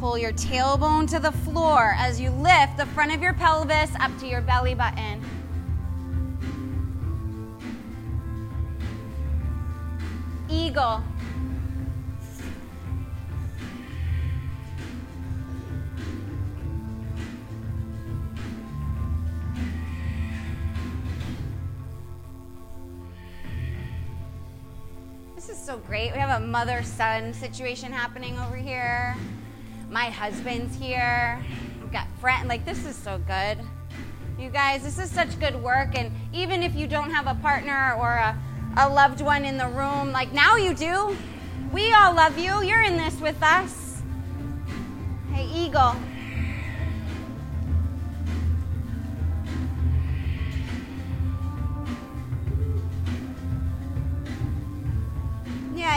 Pull 0.01 0.17
your 0.17 0.33
tailbone 0.33 1.09
to 1.11 1.17
the 1.17 1.31
floor 1.31 1.93
as 1.95 2.19
you 2.19 2.29
lift 2.29 2.75
the 2.75 2.85
front 2.87 3.15
of 3.15 3.21
your 3.21 3.31
pelvis 3.31 3.89
up 4.01 4.11
to 4.19 4.27
your 4.27 4.41
belly 4.41 4.73
button. 4.73 5.23
Eagle. 10.49 11.01
So 25.69 25.77
great. 25.77 26.11
We 26.13 26.17
have 26.17 26.41
a 26.41 26.43
mother 26.43 26.81
son 26.81 27.31
situation 27.31 27.91
happening 27.91 28.39
over 28.39 28.55
here. 28.55 29.15
My 29.91 30.05
husband's 30.05 30.75
here. 30.75 31.39
We've 31.79 31.91
got 31.91 32.07
friend 32.19 32.49
like 32.49 32.65
this 32.65 32.87
is 32.87 32.95
so 32.95 33.19
good. 33.19 33.59
You 34.39 34.49
guys, 34.49 34.81
this 34.81 34.97
is 34.97 35.11
such 35.11 35.39
good 35.39 35.61
work 35.61 35.95
and 35.95 36.11
even 36.33 36.63
if 36.63 36.73
you 36.73 36.87
don't 36.87 37.11
have 37.11 37.27
a 37.27 37.39
partner 37.39 37.93
or 37.99 38.13
a, 38.13 38.35
a 38.77 38.89
loved 38.89 39.21
one 39.21 39.45
in 39.45 39.59
the 39.59 39.67
room, 39.67 40.11
like 40.11 40.33
now 40.33 40.55
you 40.55 40.73
do. 40.73 41.15
We 41.71 41.93
all 41.93 42.15
love 42.15 42.39
you. 42.39 42.63
You're 42.63 42.81
in 42.81 42.97
this 42.97 43.21
with 43.21 43.37
us. 43.43 44.01
Hey, 45.31 45.45
Eagle. 45.53 45.93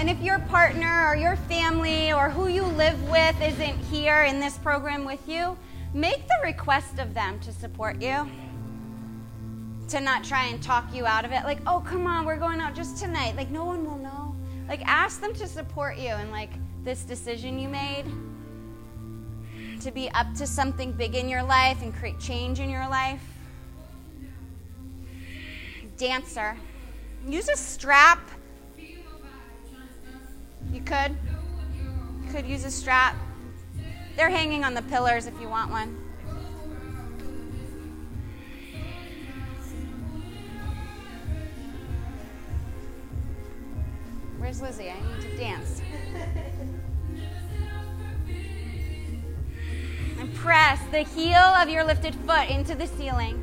And 0.03 0.11
if 0.11 0.21
your 0.21 0.41
partner 0.41 1.07
or 1.07 1.15
your 1.15 1.37
family 1.37 2.13
or 2.13 2.29
who 2.29 2.49
you 2.49 2.65
live 2.65 3.01
with 3.09 3.41
isn't 3.41 3.79
here 3.85 4.25
in 4.25 4.41
this 4.41 4.59
program 4.59 5.05
with 5.05 5.21
you, 5.29 5.57
make 5.95 6.27
the 6.27 6.35
request 6.43 6.99
of 6.99 7.15
them 7.15 7.39
to 7.39 7.53
support 7.53 8.03
you. 8.03 8.29
To 9.91 10.01
not 10.01 10.25
try 10.25 10.47
and 10.47 10.61
talk 10.61 10.93
you 10.93 11.07
out 11.07 11.25
of 11.25 11.31
it. 11.31 11.45
Like, 11.45 11.61
oh, 11.69 11.79
come 11.87 12.09
on, 12.09 12.25
we're 12.25 12.37
going 12.37 12.61
out 12.61 12.75
just 12.75 12.97
tonight. 12.97 13.37
Like, 13.37 13.51
no 13.51 13.65
one 13.65 13.85
will 13.85 13.97
know. 13.97 14.35
Like, 14.69 14.83
ask 14.87 15.21
them 15.21 15.35
to 15.35 15.47
support 15.47 15.97
you 15.97 16.13
in, 16.17 16.33
like, 16.33 16.51
this 16.83 17.05
decision 17.05 17.57
you 17.57 17.69
made 17.69 18.07
to 19.83 19.93
be 19.93 20.11
up 20.15 20.35
to 20.35 20.49
something 20.49 20.91
big 20.91 21.15
in 21.15 21.29
your 21.29 21.45
life 21.45 21.81
and 21.81 21.95
create 21.95 22.19
change 22.19 22.59
in 22.59 22.69
your 22.69 22.89
life. 22.89 23.23
Dancer. 25.97 26.57
Use 27.25 27.49
a 27.49 27.57
strap 27.57 28.19
you 30.71 30.81
could. 30.83 31.17
You 32.25 32.31
could 32.31 32.47
use 32.47 32.65
a 32.65 32.71
strap. 32.71 33.17
They're 34.17 34.31
hanging 34.31 34.65
on 34.65 34.75
the 34.75 34.83
pillars 34.83 35.27
if 35.27 35.41
you 35.41 35.49
want 35.49 35.71
one. 35.71 35.97
Where's 44.39 44.61
Lizzie? 44.61 44.91
I 44.91 45.01
need 45.01 45.23
to 45.23 45.37
dance. 45.37 45.81
And 50.19 50.35
press 50.35 50.81
the 50.91 51.05
heel 51.05 51.37
of 51.37 51.69
your 51.69 51.85
lifted 51.85 52.15
foot 52.15 52.49
into 52.51 52.75
the 52.75 52.87
ceiling. 52.87 53.43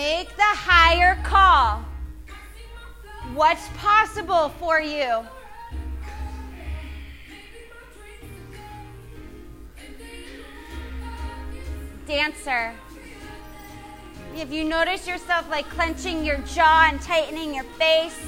Make 0.00 0.34
the 0.34 0.42
higher 0.42 1.14
call. 1.24 1.84
What's 3.34 3.68
possible 3.76 4.48
for 4.58 4.80
you? 4.80 5.26
Dancer. 12.06 12.72
If 14.34 14.50
you 14.50 14.64
notice 14.64 15.06
yourself 15.06 15.50
like 15.50 15.68
clenching 15.68 16.24
your 16.24 16.38
jaw 16.38 16.88
and 16.90 16.98
tightening 17.02 17.54
your 17.54 17.64
face, 17.64 18.18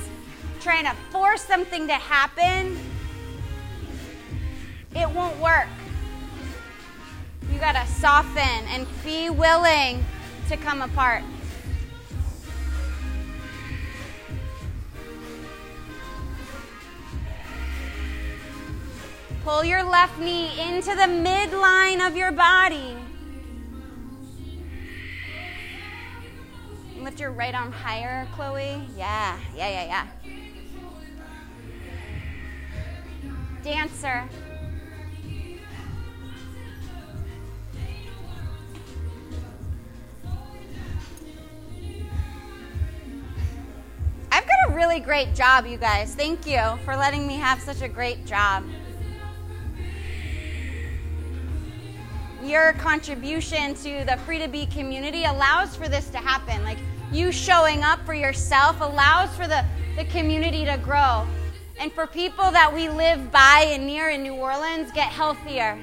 trying 0.61 0.85
to 0.85 0.94
force 1.11 1.40
something 1.40 1.87
to 1.87 1.94
happen, 1.94 2.78
it 4.94 5.08
won't 5.08 5.38
work. 5.38 5.68
You 7.50 7.58
gotta 7.58 7.87
soften 7.87 8.66
and 8.68 8.87
be 9.02 9.30
willing 9.30 10.04
to 10.50 10.58
come 10.58 10.82
apart. 10.82 11.24
Pull 19.44 19.64
your 19.64 19.83
left 19.83 20.20
knee 20.20 20.52
into 20.61 20.90
the 20.94 21.02
midline 21.02 22.07
of 22.07 22.16
your 22.16 22.31
body. 22.31 22.96
Lift 27.00 27.18
your 27.18 27.33
right 27.33 27.52
arm 27.52 27.72
higher, 27.72 28.28
Chloe. 28.37 28.81
Yeah, 28.96 29.37
yeah, 29.57 29.68
yeah, 29.68 29.85
yeah. 29.85 30.33
Dancer. 33.64 34.28
I've 44.31 44.46
got 44.46 44.70
a 44.70 44.72
really 44.72 45.00
great 45.00 45.35
job, 45.35 45.66
you 45.66 45.78
guys. 45.78 46.14
Thank 46.14 46.46
you 46.46 46.61
for 46.85 46.96
letting 46.96 47.26
me 47.26 47.35
have 47.35 47.61
such 47.61 47.83
a 47.83 47.88
great 47.88 48.24
job. 48.24 48.62
Your 52.42 52.72
contribution 52.74 53.74
to 53.74 54.05
the 54.05 54.18
Free 54.24 54.38
to 54.38 54.48
Be 54.48 54.66
community 54.66 55.24
allows 55.24 55.76
for 55.76 55.88
this 55.88 56.09
to 56.11 56.18
happen. 56.18 56.62
Like 56.64 56.78
you 57.12 57.31
showing 57.31 57.85
up 57.85 58.05
for 58.05 58.14
yourself 58.14 58.81
allows 58.81 59.35
for 59.37 59.46
the, 59.46 59.64
the 59.96 60.05
community 60.07 60.64
to 60.64 60.76
grow. 60.78 61.26
And 61.78 61.92
for 61.92 62.07
people 62.07 62.50
that 62.50 62.72
we 62.72 62.88
live 62.88 63.31
by 63.31 63.66
and 63.68 63.87
near 63.87 64.11
in 64.11 64.22
New 64.22 64.35
Orleans, 64.35 64.90
get 64.92 65.09
healthier. 65.09 65.78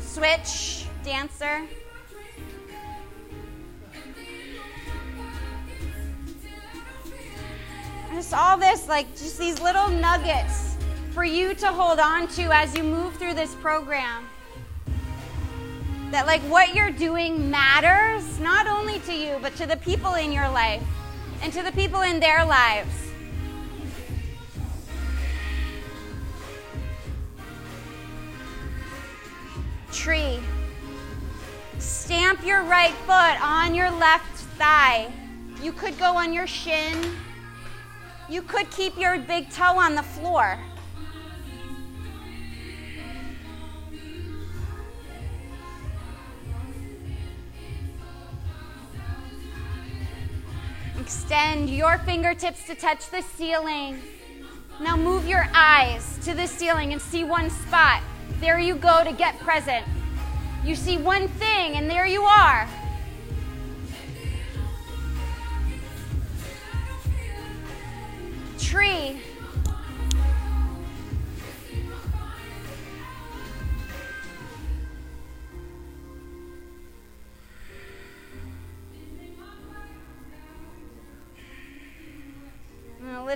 Switch, 0.00 0.86
dancer. 1.04 1.62
Just 8.12 8.32
all 8.32 8.56
this, 8.56 8.88
like 8.88 9.10
just 9.10 9.38
these 9.38 9.60
little 9.60 9.88
nuggets 9.88 10.76
for 11.12 11.24
you 11.24 11.54
to 11.54 11.68
hold 11.68 11.98
on 11.98 12.28
to 12.28 12.42
as 12.54 12.76
you 12.76 12.82
move 12.82 13.14
through 13.16 13.34
this 13.34 13.54
program. 13.56 14.26
That, 16.16 16.26
like, 16.26 16.40
what 16.44 16.74
you're 16.74 16.92
doing 16.92 17.50
matters 17.50 18.40
not 18.40 18.66
only 18.66 19.00
to 19.00 19.12
you, 19.12 19.36
but 19.42 19.54
to 19.56 19.66
the 19.66 19.76
people 19.76 20.14
in 20.14 20.32
your 20.32 20.48
life 20.48 20.82
and 21.42 21.52
to 21.52 21.62
the 21.62 21.72
people 21.72 22.00
in 22.00 22.20
their 22.20 22.42
lives. 22.42 22.88
Tree. 29.92 30.38
Stamp 31.78 32.42
your 32.46 32.62
right 32.62 32.94
foot 33.04 33.38
on 33.44 33.74
your 33.74 33.90
left 33.90 34.38
thigh. 34.56 35.12
You 35.62 35.70
could 35.70 35.98
go 35.98 36.16
on 36.16 36.32
your 36.32 36.46
shin. 36.46 36.96
You 38.26 38.40
could 38.40 38.70
keep 38.70 38.96
your 38.96 39.18
big 39.18 39.50
toe 39.50 39.78
on 39.78 39.94
the 39.94 40.02
floor. 40.02 40.58
Extend 51.06 51.70
your 51.70 51.98
fingertips 51.98 52.64
to 52.64 52.74
touch 52.74 53.10
the 53.10 53.22
ceiling. 53.22 54.02
Now 54.80 54.96
move 54.96 55.24
your 55.24 55.46
eyes 55.54 56.18
to 56.24 56.34
the 56.34 56.48
ceiling 56.48 56.92
and 56.92 57.00
see 57.00 57.22
one 57.22 57.48
spot. 57.48 58.02
There 58.40 58.58
you 58.58 58.74
go 58.74 59.04
to 59.04 59.12
get 59.12 59.38
present. 59.38 59.86
You 60.64 60.74
see 60.74 60.98
one 60.98 61.28
thing, 61.28 61.74
and 61.76 61.88
there 61.88 62.08
you 62.08 62.24
are. 62.24 62.68
Tree. 68.58 69.20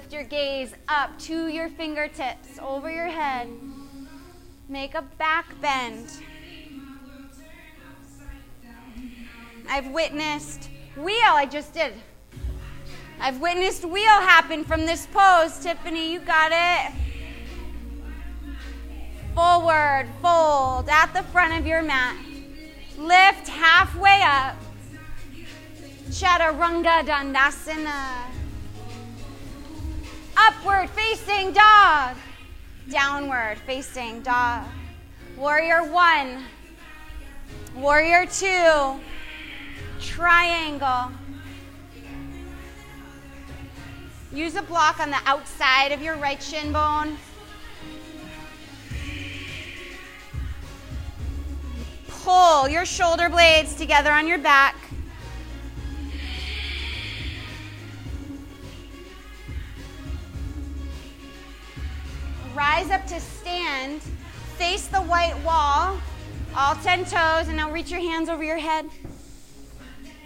Lift 0.00 0.14
your 0.14 0.24
gaze 0.24 0.72
up 0.88 1.10
to 1.18 1.48
your 1.48 1.68
fingertips, 1.68 2.58
over 2.62 2.90
your 2.90 3.08
head. 3.08 3.46
Make 4.66 4.94
a 4.94 5.02
back 5.02 5.44
bend. 5.60 6.08
I've 9.68 9.88
witnessed 9.88 10.70
wheel, 10.96 11.34
I 11.34 11.44
just 11.44 11.74
did. 11.74 11.92
I've 13.20 13.42
witnessed 13.42 13.84
wheel 13.84 14.06
happen 14.06 14.64
from 14.64 14.86
this 14.86 15.06
pose. 15.12 15.58
Tiffany, 15.58 16.14
you 16.14 16.20
got 16.20 16.50
it. 16.50 16.94
Forward, 19.34 20.08
fold 20.22 20.88
at 20.88 21.12
the 21.12 21.24
front 21.24 21.60
of 21.60 21.66
your 21.66 21.82
mat. 21.82 22.16
Lift 22.96 23.48
halfway 23.48 24.22
up. 24.22 24.56
Chaturanga 26.08 27.04
Dandasana. 27.04 28.39
Upward 30.36 30.90
facing 30.90 31.52
dog. 31.52 32.16
Downward 32.88 33.58
facing 33.66 34.22
dog. 34.22 34.66
Warrior 35.36 35.84
one. 35.90 36.44
Warrior 37.74 38.26
two. 38.26 39.00
Triangle. 40.00 41.12
Use 44.32 44.54
a 44.54 44.62
block 44.62 45.00
on 45.00 45.10
the 45.10 45.20
outside 45.26 45.92
of 45.92 46.02
your 46.02 46.16
right 46.16 46.42
shin 46.42 46.72
bone. 46.72 47.16
Pull 52.08 52.68
your 52.68 52.84
shoulder 52.84 53.28
blades 53.28 53.74
together 53.74 54.12
on 54.12 54.28
your 54.28 54.38
back. 54.38 54.76
Rise 62.54 62.90
up 62.90 63.06
to 63.06 63.20
stand. 63.20 64.02
Face 64.56 64.86
the 64.88 65.00
white 65.00 65.36
wall. 65.44 66.00
All 66.56 66.74
10 66.76 67.04
toes. 67.04 67.48
And 67.48 67.56
now 67.56 67.70
reach 67.70 67.90
your 67.90 68.00
hands 68.00 68.28
over 68.28 68.42
your 68.42 68.58
head. 68.58 68.86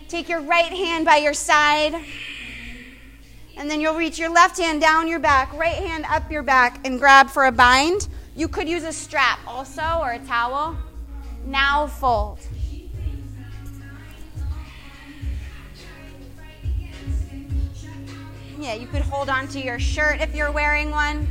Take 0.08 0.28
your 0.28 0.40
right 0.40 0.72
hand 0.72 1.04
by 1.04 1.16
your 1.16 1.34
side. 1.34 1.94
And 3.56 3.70
then 3.70 3.80
you'll 3.80 3.94
reach 3.94 4.18
your 4.18 4.30
left 4.30 4.58
hand 4.58 4.80
down 4.80 5.06
your 5.06 5.20
back, 5.20 5.52
right 5.52 5.76
hand 5.76 6.04
up 6.08 6.30
your 6.30 6.42
back, 6.42 6.80
and 6.84 6.98
grab 6.98 7.30
for 7.30 7.46
a 7.46 7.52
bind. 7.52 8.08
You 8.34 8.48
could 8.48 8.68
use 8.68 8.82
a 8.82 8.92
strap 8.92 9.38
also 9.46 10.00
or 10.00 10.12
a 10.12 10.18
towel. 10.20 10.76
Now 11.46 11.86
fold. 11.86 12.40
Yeah, 18.58 18.74
you 18.74 18.86
could 18.86 19.02
hold 19.02 19.28
on 19.28 19.46
to 19.48 19.60
your 19.60 19.78
shirt 19.78 20.20
if 20.20 20.34
you're 20.34 20.50
wearing 20.50 20.90
one. 20.90 21.28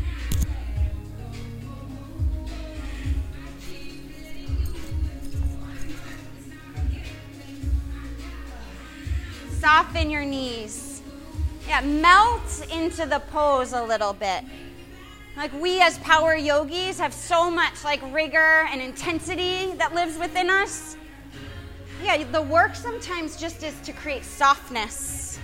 Soften 9.63 10.09
your 10.09 10.25
knees. 10.25 11.01
Yeah, 11.69 11.79
melt 11.79 12.67
into 12.69 13.05
the 13.05 13.19
pose 13.31 13.71
a 13.71 13.81
little 13.81 14.11
bit. 14.11 14.43
Like 15.37 15.53
we 15.53 15.79
as 15.79 15.97
power 15.99 16.35
yogis 16.35 16.99
have 16.99 17.13
so 17.13 17.49
much 17.49 17.81
like 17.85 18.01
rigor 18.11 18.67
and 18.69 18.81
intensity 18.81 19.71
that 19.77 19.95
lives 19.95 20.17
within 20.17 20.49
us. 20.49 20.97
Yeah, 22.03 22.25
the 22.29 22.41
work 22.41 22.75
sometimes 22.75 23.37
just 23.37 23.63
is 23.63 23.73
to 23.85 23.93
create 23.93 24.25
softness. 24.25 25.39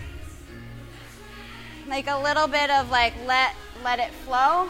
Like 1.88 2.08
a 2.08 2.22
little 2.22 2.48
bit 2.48 2.70
of 2.70 2.92
like 2.92 3.14
let 3.26 3.56
let 3.86 4.00
it 4.00 4.12
flow. 4.26 4.68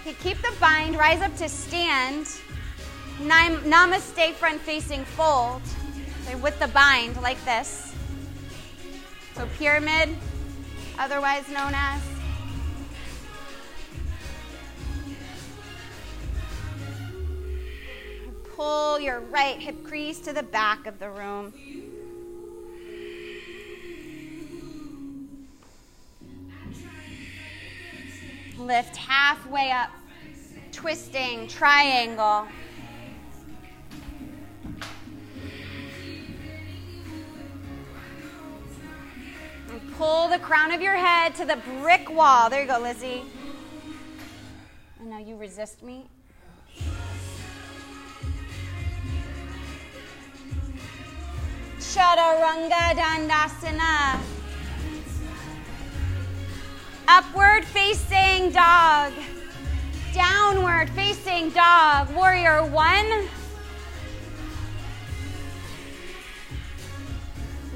Okay, 0.00 0.16
keep 0.20 0.42
the 0.42 0.52
bind, 0.58 0.96
rise 0.96 1.22
up 1.22 1.36
to 1.36 1.48
stand. 1.48 2.26
Namaste 3.20 4.32
front 4.32 4.60
facing 4.62 5.04
fold. 5.04 5.62
With 6.42 6.58
the 6.58 6.68
bind 6.68 7.20
like 7.22 7.42
this. 7.44 7.94
So 9.34 9.48
pyramid, 9.58 10.10
otherwise 10.98 11.48
known 11.48 11.72
as. 11.74 12.02
Pull 18.54 19.00
your 19.00 19.20
right 19.20 19.58
hip 19.58 19.82
crease 19.84 20.20
to 20.20 20.32
the 20.32 20.42
back 20.42 20.86
of 20.86 20.98
the 20.98 21.08
room. 21.08 21.54
Lift 28.58 28.96
halfway 28.96 29.70
up, 29.70 29.90
twisting 30.72 31.48
triangle. 31.48 32.46
Pull 39.96 40.28
the 40.28 40.38
crown 40.38 40.72
of 40.72 40.80
your 40.80 40.96
head 40.96 41.34
to 41.36 41.44
the 41.44 41.56
brick 41.80 42.10
wall. 42.10 42.50
There 42.50 42.62
you 42.62 42.66
go, 42.66 42.78
Lizzie. 42.80 43.22
I 45.00 45.04
know 45.04 45.18
you 45.18 45.36
resist 45.36 45.82
me. 45.82 46.06
Chaturanga 51.78 52.94
Dandasana. 52.96 54.18
Upward 57.06 57.64
facing 57.66 58.50
dog. 58.50 59.12
Downward 60.12 60.90
facing 60.90 61.50
dog. 61.50 62.12
Warrior 62.14 62.64
one. 62.64 63.28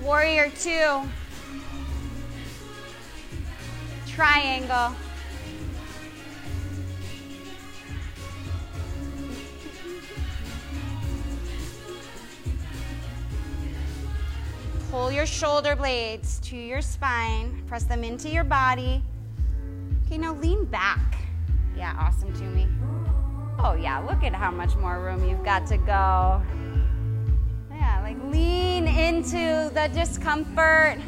Warrior 0.03 0.51
two. 0.59 1.03
Triangle. 4.19 4.97
Pull 14.91 15.12
your 15.12 15.25
shoulder 15.25 15.77
blades 15.77 16.41
to 16.41 16.57
your 16.57 16.83
spine, 16.83 17.62
press 17.69 17.85
them 17.85 18.03
into 18.03 18.29
your 18.29 18.43
body. 18.43 19.05
Okay, 20.07 20.19
now 20.19 20.35
lean 20.35 20.64
back. 20.64 21.19
Yeah, 21.77 21.95
awesome, 21.97 22.33
Toomey. 22.33 22.66
Oh, 23.61 23.75
yeah, 23.75 24.01
look 24.01 24.25
at 24.25 24.35
how 24.35 24.51
much 24.51 24.75
more 24.75 24.99
room 24.99 25.29
you've 25.29 25.45
got 25.45 25.64
to 25.69 25.77
go. 25.77 26.43
Yeah, 27.71 28.01
like 28.03 28.16
lean 28.33 28.89
into 28.89 29.71
the 29.73 29.89
discomfort. 29.95 30.99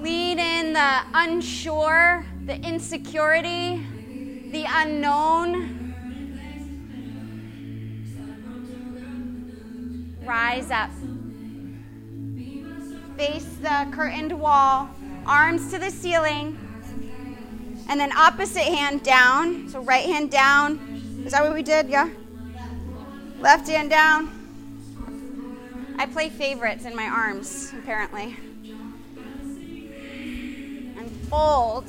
Lead 0.00 0.38
in 0.38 0.72
the 0.74 1.00
unsure, 1.14 2.24
the 2.44 2.56
insecurity, 2.60 3.84
the 4.52 4.64
unknown. 4.68 5.94
Rise 10.24 10.70
up. 10.70 10.90
Face 13.16 13.46
the 13.62 13.88
curtained 13.92 14.38
wall, 14.38 14.90
arms 15.24 15.70
to 15.70 15.78
the 15.78 15.90
ceiling. 15.90 16.58
And 17.88 17.98
then 17.98 18.16
opposite 18.16 18.64
hand 18.64 19.02
down. 19.02 19.68
So 19.68 19.80
right 19.80 20.04
hand 20.04 20.30
down. 20.30 21.22
Is 21.24 21.32
that 21.32 21.42
what 21.42 21.54
we 21.54 21.62
did? 21.62 21.88
Yeah? 21.88 22.10
Left 23.40 23.66
hand 23.68 23.90
down. 23.90 24.32
I 25.98 26.06
play 26.06 26.28
favorites 26.28 26.84
in 26.84 26.94
my 26.94 27.06
arms, 27.06 27.72
apparently. 27.78 28.36
Fold. 31.28 31.86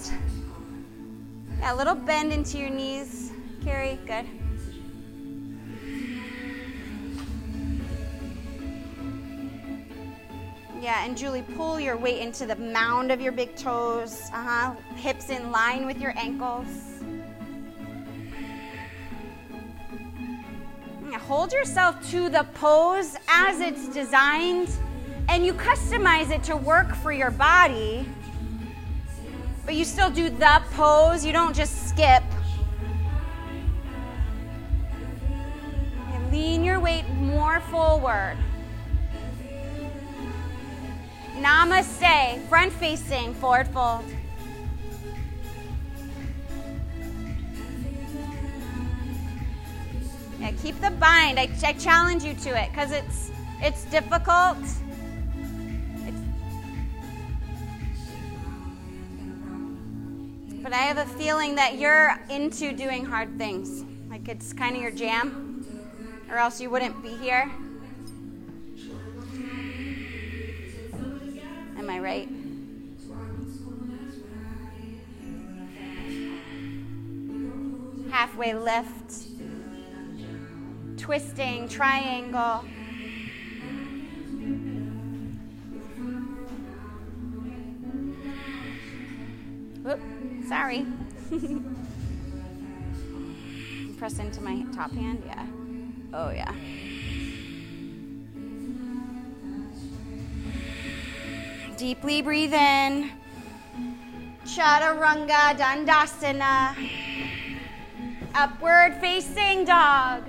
Yeah, 1.60 1.74
a 1.74 1.76
little 1.76 1.96
bend 1.96 2.34
into 2.34 2.58
your 2.58 2.70
knees. 2.70 3.32
Carrie, 3.64 4.00
good. 4.06 4.26
Yeah, 10.82 11.04
and 11.04 11.18
Julie, 11.18 11.44
pull 11.56 11.80
your 11.80 11.98
weight 11.98 12.22
into 12.22 12.46
the 12.46 12.56
mound 12.56 13.12
of 13.12 13.20
your 13.20 13.32
big 13.32 13.56
toes. 13.56 14.30
Uh 14.34 14.44
huh. 14.44 14.76
Hips 14.96 15.30
in 15.30 15.52
line 15.52 15.86
with 15.86 16.00
your 16.00 16.18
ankles. 16.18 16.88
hold 21.28 21.52
yourself 21.52 21.96
to 22.10 22.30
the 22.30 22.46
pose 22.54 23.18
as 23.28 23.60
it's 23.60 23.90
designed, 23.90 24.70
and 25.28 25.46
you 25.46 25.54
customize 25.54 26.32
it 26.32 26.42
to 26.42 26.56
work 26.56 26.96
for 26.96 27.12
your 27.12 27.32
body. 27.32 28.08
But 29.68 29.76
you 29.76 29.84
still 29.84 30.10
do 30.10 30.30
the 30.30 30.62
pose, 30.72 31.26
you 31.26 31.34
don't 31.34 31.54
just 31.54 31.90
skip. 31.90 32.24
And 36.14 36.32
lean 36.32 36.64
your 36.64 36.80
weight 36.80 37.06
more 37.10 37.60
forward. 37.60 38.38
Namaste, 41.36 42.48
front 42.48 42.72
facing, 42.72 43.34
forward 43.34 43.68
fold. 43.68 44.06
Yeah, 50.40 50.52
keep 50.62 50.80
the 50.80 50.92
bind. 50.92 51.38
I, 51.38 51.50
I 51.66 51.74
challenge 51.74 52.24
you 52.24 52.36
to 52.36 52.58
it 52.58 52.70
because 52.72 52.94
it's 52.94 53.32
it's 53.60 53.84
difficult. 53.84 54.60
But 60.68 60.76
I 60.76 60.82
have 60.82 60.98
a 60.98 61.06
feeling 61.06 61.56
that 61.56 61.78
you're 61.78 62.20
into 62.30 62.74
doing 62.74 63.06
hard 63.06 63.38
things. 63.38 63.86
Like 64.10 64.28
it's 64.28 64.52
kind 64.52 64.76
of 64.76 64.82
your 64.82 64.92
jam, 64.92 65.66
or 66.30 66.36
else 66.36 66.60
you 66.60 66.70
wouldn't 66.70 67.02
be 67.02 67.16
here. 67.16 67.50
Am 71.78 71.90
I 71.90 72.00
right? 72.00 72.28
Halfway 78.12 78.54
lift, 78.54 79.14
twisting, 80.98 81.70
triangle. 81.70 82.66
Whoop, 89.88 90.02
sorry. 90.50 90.86
Press 93.98 94.20
into 94.20 94.42
my 94.42 94.66
top 94.76 94.92
hand, 94.92 95.24
yeah. 95.26 95.48
Oh, 96.14 96.30
yeah. 96.30 96.54
Deeply 101.78 102.22
breathe 102.22 102.54
in. 102.54 103.12
Chaturanga 104.44 105.56
Dandasana. 105.56 106.76
Upward 108.36 109.00
facing 109.00 109.64
dog. 109.64 110.24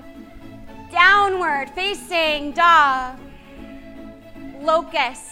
Downward 0.92 1.70
facing 1.70 2.52
dog. 2.52 3.18
Locust. 4.60 5.27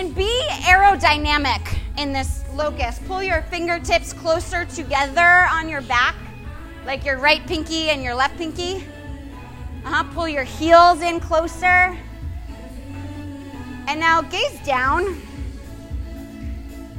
And 0.00 0.14
be 0.14 0.46
aerodynamic 0.62 1.76
in 1.98 2.14
this 2.14 2.42
locust. 2.54 3.04
Pull 3.04 3.22
your 3.22 3.42
fingertips 3.42 4.14
closer 4.14 4.64
together 4.64 5.46
on 5.52 5.68
your 5.68 5.82
back, 5.82 6.14
like 6.86 7.04
your 7.04 7.18
right 7.18 7.46
pinky 7.46 7.90
and 7.90 8.02
your 8.02 8.14
left 8.14 8.38
pinky. 8.38 8.76
Uh-huh. 9.84 10.04
Pull 10.14 10.26
your 10.26 10.44
heels 10.44 11.02
in 11.02 11.20
closer. 11.20 11.98
And 13.88 14.00
now 14.00 14.22
gaze 14.22 14.58
down. 14.64 15.20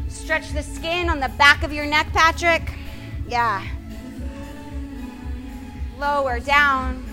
Stretch 0.07 0.51
the 0.51 0.61
skin 0.61 1.09
on 1.09 1.19
the 1.19 1.29
back 1.39 1.63
of 1.63 1.73
your 1.73 1.87
neck, 1.87 2.05
Patrick. 2.13 2.71
Yeah. 3.27 3.65
Lower 5.97 6.39
down. 6.39 7.03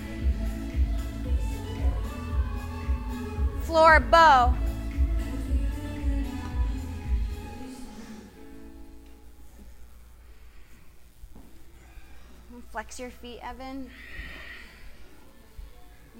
Floor 3.62 4.00
bow. 4.00 4.54
Flex 12.70 13.00
your 13.00 13.10
feet, 13.10 13.40
Evan. 13.42 13.90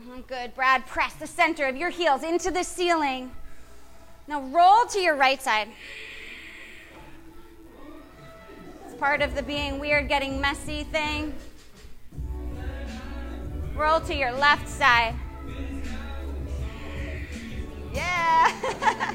Mm-hmm, 0.01 0.21
good. 0.23 0.55
Brad, 0.55 0.87
press 0.87 1.13
the 1.15 1.27
center 1.27 1.67
of 1.67 1.77
your 1.77 1.91
heels 1.91 2.23
into 2.23 2.51
the 2.51 2.65
ceiling. 2.65 3.31
Now 4.27 4.41
roll 4.41 4.87
to 4.87 4.99
your 4.99 5.15
right 5.15 5.43
side. 5.43 5.69
It's 8.87 8.95
part 8.95 9.21
of 9.21 9.35
the 9.35 9.43
being 9.43 9.79
weird, 9.79 10.09
getting 10.09 10.41
messy 10.41 10.85
thing. 10.85 11.35
Roll 13.75 14.01
to 14.01 14.15
your 14.15 14.33
left 14.33 14.69
side. 14.69 15.15
Yeah. 17.93 19.15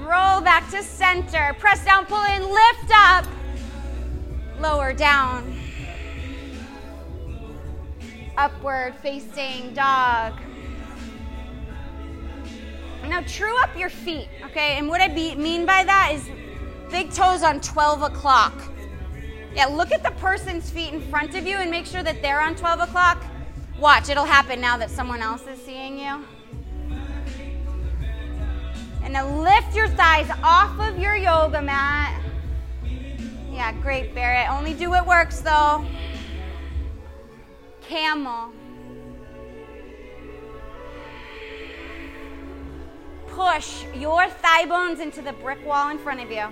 Roll 0.00 0.40
back 0.40 0.70
to 0.72 0.82
center. 0.82 1.54
Press 1.58 1.84
down, 1.84 2.06
pull 2.06 2.22
in, 2.24 2.42
lift 2.42 2.92
up. 2.94 3.26
Lower 4.62 4.92
down. 4.92 5.58
Upward 8.36 8.94
facing 9.02 9.74
dog. 9.74 10.34
Now, 13.08 13.22
true 13.26 13.60
up 13.60 13.76
your 13.76 13.90
feet, 13.90 14.28
okay? 14.44 14.78
And 14.78 14.88
what 14.88 15.00
I 15.00 15.08
be, 15.08 15.34
mean 15.34 15.66
by 15.66 15.82
that 15.82 16.12
is 16.14 16.30
big 16.92 17.12
toes 17.12 17.42
on 17.42 17.60
12 17.60 18.02
o'clock. 18.02 18.54
Yeah, 19.52 19.66
look 19.66 19.90
at 19.90 20.04
the 20.04 20.12
person's 20.12 20.70
feet 20.70 20.94
in 20.94 21.00
front 21.10 21.34
of 21.34 21.44
you 21.44 21.56
and 21.56 21.68
make 21.68 21.84
sure 21.84 22.04
that 22.04 22.22
they're 22.22 22.40
on 22.40 22.54
12 22.54 22.82
o'clock. 22.82 23.20
Watch, 23.80 24.10
it'll 24.10 24.24
happen 24.24 24.60
now 24.60 24.76
that 24.76 24.90
someone 24.90 25.22
else 25.22 25.44
is 25.48 25.60
seeing 25.60 25.98
you. 25.98 26.24
And 29.02 29.12
now 29.12 29.26
lift 29.26 29.74
your 29.74 29.88
thighs 29.88 30.30
off 30.44 30.78
of 30.78 31.00
your 31.00 31.16
yoga 31.16 31.60
mat. 31.60 32.22
Yeah, 33.62 33.70
great, 33.80 34.12
Barrett. 34.12 34.50
Only 34.50 34.74
do 34.74 34.90
what 34.90 35.06
works, 35.06 35.38
though. 35.40 35.84
Camel. 37.80 38.52
push 43.28 43.84
your 43.94 44.28
thigh 44.28 44.66
bones 44.66 44.98
into 45.00 45.22
the 45.22 45.32
brick 45.32 45.64
wall 45.64 45.90
in 45.90 45.98
front 45.98 46.20
of 46.20 46.30
you. 46.30 46.44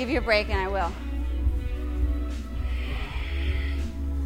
Give 0.00 0.08
you 0.08 0.16
a 0.16 0.22
break 0.22 0.48
and 0.48 0.58
I 0.58 0.66
will. 0.66 0.90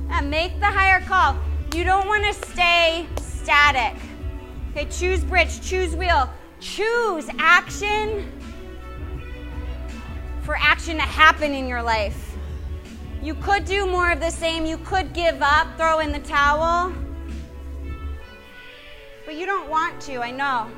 And 0.09 0.31
make 0.31 0.61
the 0.61 0.67
higher 0.67 1.01
call. 1.01 1.37
You 1.75 1.83
don't 1.83 2.07
want 2.07 2.23
to 2.23 2.33
stay 2.49 3.09
static. 3.21 3.97
Okay, 4.71 4.85
choose 4.85 5.25
bridge, 5.25 5.61
choose 5.61 5.97
wheel, 5.97 6.31
choose 6.61 7.29
action 7.41 8.31
for 10.43 10.57
action 10.61 10.95
to 10.95 11.03
happen 11.03 11.53
in 11.53 11.67
your 11.67 11.83
life. 11.83 12.37
You 13.21 13.35
could 13.35 13.65
do 13.65 13.85
more 13.85 14.13
of 14.13 14.21
the 14.21 14.31
same. 14.31 14.65
You 14.67 14.79
could 14.79 15.13
give 15.13 15.43
up, 15.43 15.77
throw 15.77 15.99
in 15.99 16.13
the 16.13 16.21
towel. 16.21 16.93
But 19.27 19.35
you 19.35 19.45
don't 19.45 19.69
want 19.69 20.01
to, 20.03 20.21
I 20.21 20.31
know. 20.31 20.71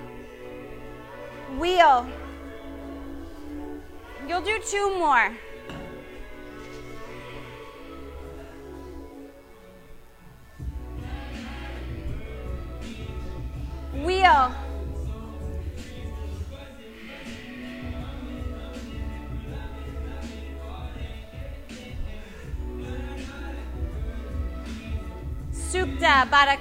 Wheel. 1.58 2.08
You'll 4.28 4.40
do 4.40 4.58
two 4.58 4.98
more. 4.98 5.30
Wheel. 14.04 14.52
Supta 25.52 26.26
Baddha 26.28 26.56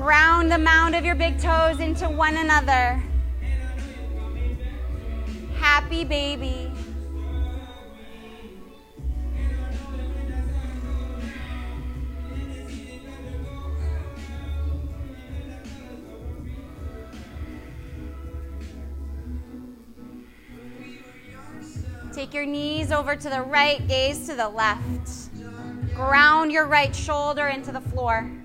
Ground 0.00 0.50
the 0.50 0.56
mound 0.56 0.94
of 0.94 1.04
your 1.04 1.14
big 1.14 1.38
toes 1.38 1.78
into 1.78 2.08
one 2.08 2.38
another. 2.38 3.02
Happy 5.58 6.04
baby. 6.04 6.72
Take 22.14 22.32
your 22.32 22.46
knees 22.46 22.90
over 22.90 23.14
to 23.16 23.28
the 23.28 23.42
right, 23.42 23.86
gaze 23.86 24.26
to 24.28 24.34
the 24.34 24.48
left. 24.48 25.28
Ground 25.94 26.50
your 26.50 26.64
right 26.64 26.96
shoulder 26.96 27.48
into 27.48 27.70
the 27.70 27.82
floor. 27.82 28.39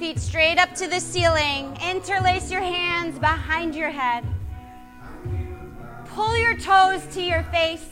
Feet 0.00 0.18
straight 0.18 0.56
up 0.56 0.74
to 0.74 0.88
the 0.88 0.98
ceiling. 0.98 1.76
Interlace 1.86 2.50
your 2.50 2.62
hands 2.62 3.18
behind 3.18 3.74
your 3.74 3.90
head. 3.90 4.24
Pull 6.06 6.38
your 6.38 6.56
toes 6.56 7.04
to 7.12 7.20
your 7.22 7.42
face. 7.52 7.84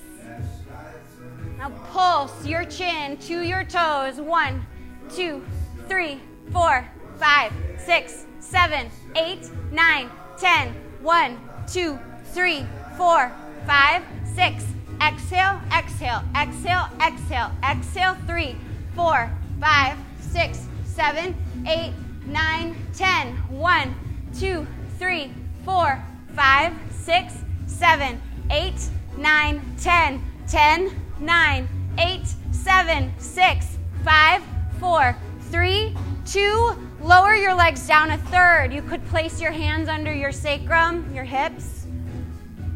Now 1.59 1.69
pulse 1.93 2.47
your 2.47 2.65
chin 2.65 3.19
to 3.19 3.43
your 3.43 3.63
toes. 3.63 4.23
One, 4.23 4.67
two, 5.15 5.45
three, 5.87 6.19
four, 6.51 6.89
five, 7.19 7.53
six, 7.77 8.25
seven, 8.41 8.91
eight, 9.15 9.51
nine, 9.71 10.11
ten. 10.39 10.69
One, 11.03 11.39
two, 11.71 11.99
three, 12.33 12.65
four, 12.97 13.31
five, 13.67 14.03
six. 14.35 14.65
Exhale, 15.03 15.61
exhale, 15.77 16.23
exhale, 16.35 16.89
exhale, 17.03 17.51
exhale. 17.63 18.17
Three, 18.27 18.57
four, 18.95 19.31
five, 19.61 19.99
six, 20.21 20.69
seven, 20.99 21.33
eight, 21.69 21.93
nine, 22.27 22.75
ten. 22.93 23.29
One, 23.49 23.95
two, 24.37 24.67
three, 24.99 25.33
four, 25.65 26.03
five, 26.35 26.75
six, 26.91 27.35
seven, 27.69 28.21
eight, 28.51 28.85
nine, 29.17 29.63
ten. 29.79 30.21
Ten, 30.49 30.91
nine, 31.21 31.69
eight, 31.99 32.27
seven, 32.51 33.15
six, 33.17 33.79
five, 34.05 34.43
four, 34.81 35.17
three, 35.53 35.97
two. 36.27 36.75
Lower 37.01 37.37
your 37.37 37.55
legs 37.55 37.87
down 37.87 38.11
a 38.11 38.19
third. 38.19 38.73
You 38.73 38.83
could 38.83 39.07
place 39.07 39.41
your 39.41 39.53
hands 39.53 39.89
under 39.89 40.13
your 40.13 40.33
sacrum, 40.33 41.15
your 41.15 41.23
hips. 41.23 41.87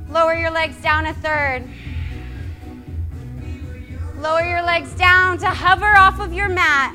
Lower 0.09 0.35
your 0.35 0.53
legs 0.53 0.81
down 0.81 1.07
a 1.07 1.15
third. 1.15 1.69
Lower 4.19 4.43
your 4.43 4.63
legs 4.63 4.93
down 4.93 5.39
to 5.39 5.49
hover 5.49 5.97
off 5.97 6.21
of 6.21 6.33
your 6.33 6.49
mat. 6.49 6.95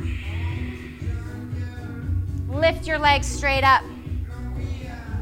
Lift 2.58 2.88
your 2.88 2.98
legs 2.98 3.28
straight 3.28 3.64
up. 3.64 3.84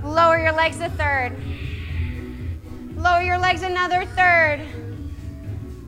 Lower 0.05 0.37
your 0.37 0.53
legs 0.53 0.79
a 0.79 0.89
third. 0.89 1.35
Lower 2.95 3.21
your 3.21 3.37
legs 3.37 3.61
another 3.61 4.05
third. 4.05 4.61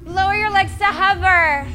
Lower 0.03 0.35
your 0.35 0.51
legs 0.51 0.77
to 0.77 0.83
hover. 0.83 1.65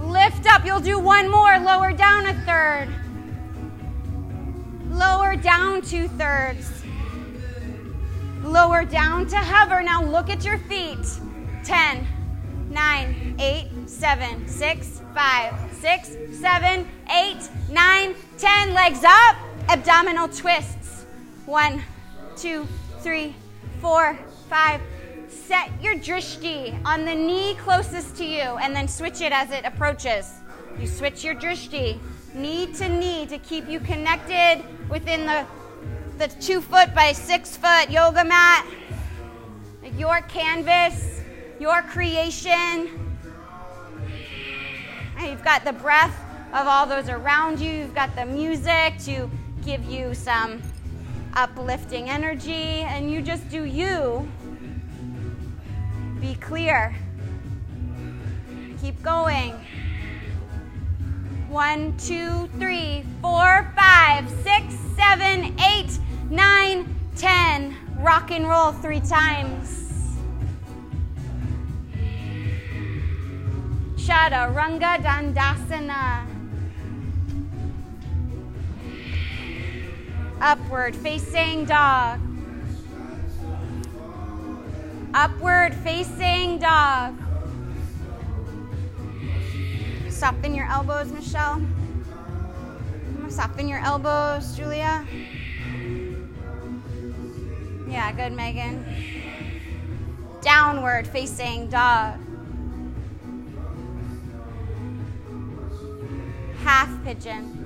Lift 0.00 0.46
up. 0.46 0.64
You'll 0.64 0.80
do 0.80 0.98
one 0.98 1.30
more. 1.30 1.58
Lower 1.58 1.92
down 1.92 2.24
a 2.24 2.34
third. 2.46 2.88
Lower 4.90 5.36
down 5.36 5.82
two 5.82 6.08
thirds. 6.08 6.66
Lower 8.42 8.86
down 8.86 9.26
to 9.26 9.36
hover. 9.36 9.82
Now 9.82 10.02
look 10.02 10.30
at 10.30 10.46
your 10.46 10.56
feet. 10.60 11.06
10, 11.62 12.06
9, 12.70 13.34
8, 13.38 13.68
7, 13.84 14.48
6, 14.48 15.02
5, 15.14 15.67
6, 15.80 16.16
7, 16.32 16.88
8, 17.08 17.36
9, 17.70 18.14
10. 18.36 18.74
Legs 18.74 19.04
up. 19.04 19.36
Abdominal 19.68 20.28
twists. 20.28 21.04
One, 21.46 21.82
two, 22.36 22.66
three, 23.00 23.34
four, 23.80 24.18
five. 24.48 24.80
Set 25.28 25.70
your 25.80 25.94
drishti 25.94 26.78
on 26.84 27.04
the 27.04 27.14
knee 27.14 27.54
closest 27.54 28.16
to 28.16 28.24
you 28.24 28.40
and 28.40 28.74
then 28.74 28.88
switch 28.88 29.20
it 29.20 29.32
as 29.32 29.50
it 29.52 29.64
approaches. 29.64 30.32
You 30.80 30.86
switch 30.88 31.22
your 31.22 31.34
drishti 31.34 31.98
knee 32.34 32.72
to 32.74 32.88
knee 32.88 33.26
to 33.26 33.38
keep 33.38 33.68
you 33.68 33.78
connected 33.78 34.64
within 34.88 35.26
the, 35.26 35.46
the 36.18 36.28
two 36.40 36.60
foot 36.60 36.92
by 36.94 37.12
six 37.12 37.56
foot 37.56 37.90
yoga 37.90 38.24
mat. 38.24 38.66
Your 39.96 40.22
canvas, 40.22 41.20
your 41.60 41.82
creation. 41.82 43.07
You've 45.22 45.44
got 45.44 45.64
the 45.64 45.72
breath 45.72 46.14
of 46.52 46.66
all 46.66 46.86
those 46.86 47.08
around 47.08 47.60
you. 47.60 47.70
You've 47.70 47.94
got 47.94 48.14
the 48.14 48.24
music 48.24 48.98
to 49.00 49.30
give 49.64 49.84
you 49.84 50.14
some 50.14 50.62
uplifting 51.34 52.08
energy, 52.08 52.82
and 52.82 53.10
you 53.10 53.20
just 53.20 53.48
do 53.50 53.64
you. 53.64 54.28
Be 56.20 56.34
clear. 56.36 56.94
Keep 58.80 59.02
going. 59.02 59.54
One, 61.48 61.96
two, 61.96 62.48
three, 62.58 63.04
four, 63.20 63.72
five, 63.76 64.28
six, 64.42 64.74
seven, 64.96 65.58
eight, 65.60 65.98
nine, 66.30 66.94
ten. 67.16 67.76
Rock 67.98 68.30
and 68.30 68.48
roll 68.48 68.72
three 68.72 69.00
times. 69.00 69.87
Chaturanga 74.08 74.96
Dandasana. 75.04 76.26
Upward 80.40 80.96
facing 80.96 81.66
dog. 81.66 82.18
Upward 85.12 85.74
facing 85.74 86.58
dog. 86.58 87.20
Soften 90.08 90.54
your 90.54 90.64
elbows, 90.64 91.12
Michelle. 91.12 91.60
Soften 93.28 93.68
your 93.68 93.80
elbows, 93.80 94.56
Julia. 94.56 95.06
Yeah, 97.86 98.10
good, 98.12 98.32
Megan. 98.32 98.86
Downward 100.40 101.06
facing 101.06 101.68
dog. 101.68 102.18
Half 106.68 107.02
pigeon. 107.02 107.64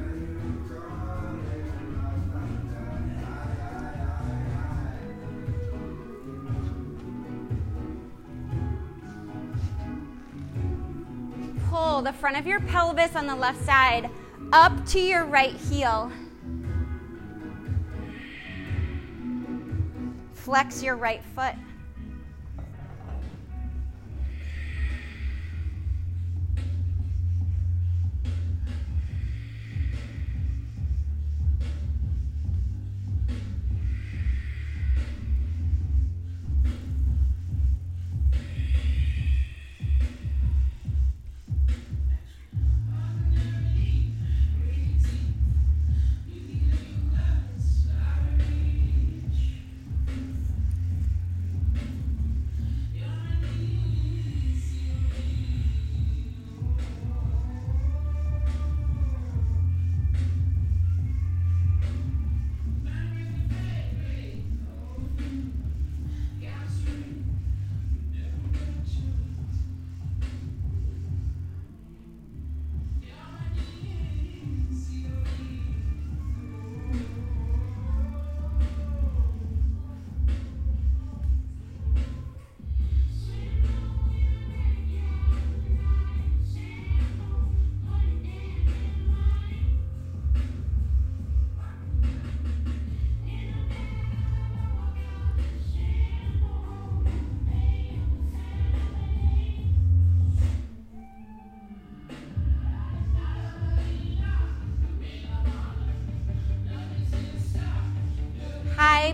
Pull 11.68 12.03
the 12.03 12.12
front 12.12 12.36
of 12.36 12.46
your 12.46 12.61
pelvis 12.61 13.16
on 13.16 13.26
the 13.26 13.34
left 13.34 13.64
side 13.64 14.09
up 14.53 14.86
to 14.90 15.00
your 15.00 15.24
right 15.24 15.50
heel. 15.50 16.12
Flex 20.32 20.80
your 20.80 20.94
right 20.94 21.24
foot. 21.34 21.57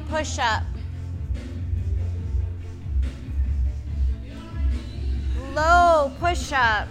Push 0.09 0.39
up. 0.39 0.63
Low 5.55 6.11
push 6.19 6.53
up. 6.53 6.89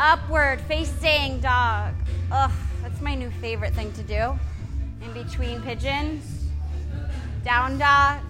Upward 0.00 0.60
facing 0.62 1.40
dog. 1.40 1.94
Ugh, 2.30 2.50
that's 2.82 3.00
my 3.00 3.14
new 3.14 3.30
favorite 3.30 3.74
thing 3.74 3.92
to 3.92 4.02
do. 4.02 4.38
In 5.02 5.12
between 5.12 5.60
pigeons. 5.62 6.46
Down 7.44 7.78
dog. 7.78 8.20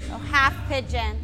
So 0.00 0.16
half 0.18 0.54
pigeon. 0.68 1.23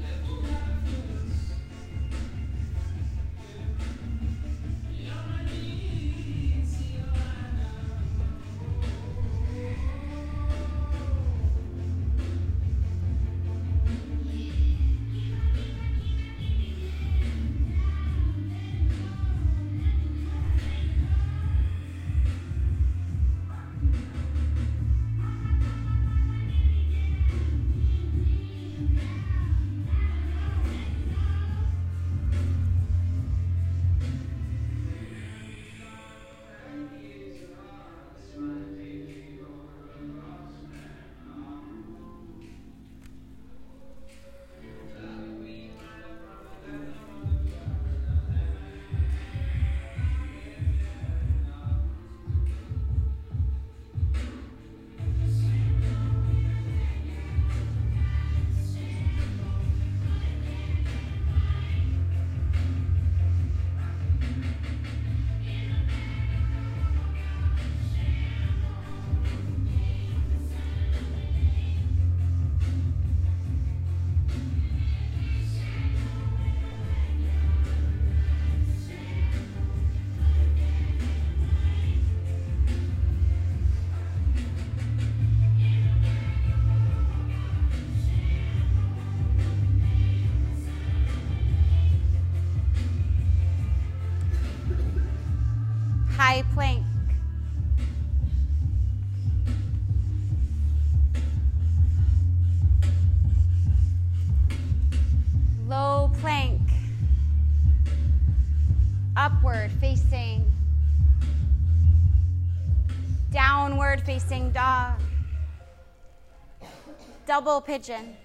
pigeon. 117.63 118.17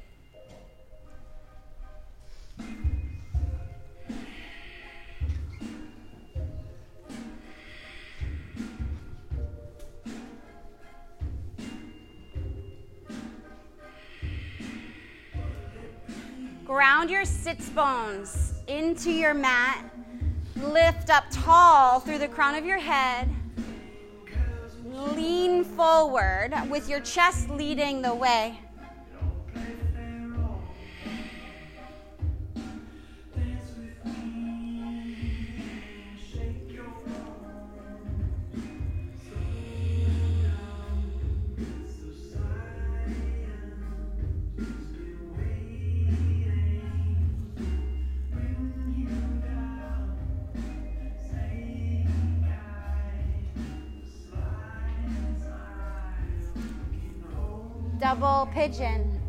Ground 16.66 17.10
your 17.10 17.24
sits 17.24 17.70
bones 17.70 18.54
into 18.68 19.12
your 19.12 19.34
mat. 19.34 19.86
Lift 20.58 21.10
up 21.10 21.24
tall 21.32 22.02
through 22.02 22.18
the 22.18 22.28
crown 22.28 22.56
of 22.56 22.66
your 22.66 22.80
head. 22.80 23.30
Lean 24.84 25.64
forward 25.64 26.52
with 26.70 26.90
your 26.90 27.00
chest 27.00 27.50
leading 27.50 28.02
the 28.02 28.14
way. 28.14 28.60
Pigeon. 58.56 59.22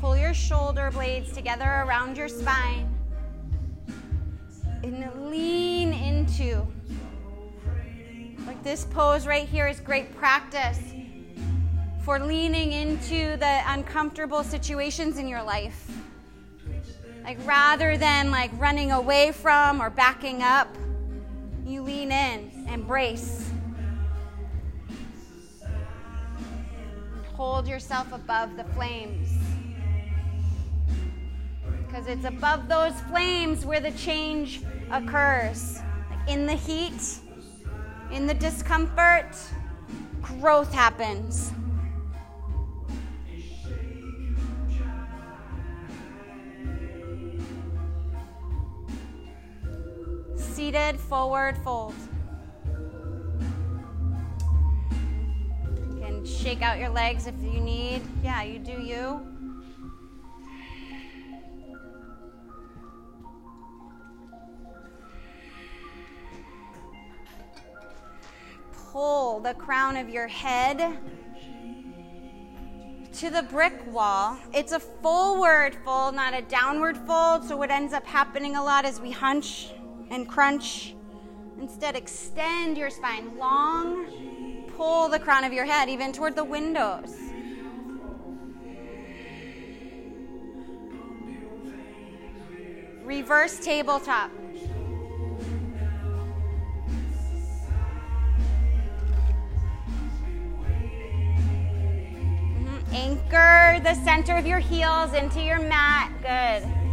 Pull 0.00 0.16
your 0.16 0.34
shoulder 0.34 0.90
blades 0.92 1.32
together 1.32 1.64
around 1.64 2.16
your 2.16 2.28
spine 2.28 2.92
and 4.82 5.30
lean 5.30 5.92
into. 5.92 6.66
Like 8.44 8.60
this 8.64 8.86
pose 8.86 9.24
right 9.24 9.48
here 9.48 9.68
is 9.68 9.78
great 9.78 10.16
practice 10.16 10.95
for 12.06 12.20
leaning 12.20 12.70
into 12.70 13.36
the 13.38 13.62
uncomfortable 13.66 14.44
situations 14.44 15.18
in 15.18 15.26
your 15.26 15.42
life. 15.42 15.90
Like 17.24 17.36
rather 17.44 17.98
than 17.98 18.30
like 18.30 18.52
running 18.60 18.92
away 18.92 19.32
from 19.32 19.82
or 19.82 19.90
backing 19.90 20.40
up, 20.40 20.68
you 21.66 21.82
lean 21.82 22.12
in, 22.12 22.68
embrace. 22.72 23.50
Hold 27.34 27.66
yourself 27.66 28.12
above 28.12 28.56
the 28.56 28.62
flames. 28.76 29.28
Because 31.88 32.06
it's 32.06 32.24
above 32.24 32.68
those 32.68 32.94
flames 33.10 33.66
where 33.66 33.80
the 33.80 33.90
change 33.90 34.62
occurs. 34.92 35.80
Like 36.08 36.28
in 36.28 36.46
the 36.46 36.54
heat, 36.54 37.18
in 38.12 38.28
the 38.28 38.34
discomfort, 38.34 39.36
growth 40.22 40.72
happens. 40.72 41.50
Seated, 50.56 50.98
forward 50.98 51.58
fold. 51.58 51.94
You 55.76 55.98
can 56.00 56.24
shake 56.24 56.62
out 56.62 56.78
your 56.78 56.88
legs 56.88 57.26
if 57.26 57.34
you 57.42 57.60
need. 57.60 58.00
Yeah, 58.24 58.42
you 58.42 58.58
do 58.58 58.80
you. 58.80 59.20
Pull 68.72 69.40
the 69.40 69.52
crown 69.52 69.98
of 69.98 70.08
your 70.08 70.26
head 70.26 70.96
to 73.12 73.28
the 73.28 73.42
brick 73.42 73.78
wall. 73.92 74.38
It's 74.54 74.72
a 74.72 74.80
forward 74.80 75.76
fold, 75.84 76.14
not 76.14 76.32
a 76.32 76.40
downward 76.40 76.96
fold. 76.96 77.44
So, 77.44 77.58
what 77.58 77.70
ends 77.70 77.92
up 77.92 78.06
happening 78.06 78.56
a 78.56 78.64
lot 78.64 78.86
is 78.86 79.02
we 79.02 79.10
hunch 79.10 79.74
and 80.10 80.28
crunch. 80.28 80.94
Instead, 81.58 81.96
extend 81.96 82.76
your 82.76 82.90
spine 82.90 83.36
long, 83.38 84.06
pull 84.76 85.08
the 85.08 85.18
crown 85.18 85.42
of 85.44 85.52
your 85.52 85.64
head 85.64 85.88
even 85.88 86.12
toward 86.12 86.36
the 86.36 86.44
windows. 86.44 87.14
Reverse 93.02 93.58
tabletop. 93.60 94.30
Mhm. 102.58 102.92
Anchor 102.92 103.80
the 103.82 103.94
center 104.04 104.36
of 104.36 104.46
your 104.46 104.58
heels 104.58 105.14
into 105.14 105.40
your 105.40 105.60
mat. 105.60 106.10
Good. 106.20 106.85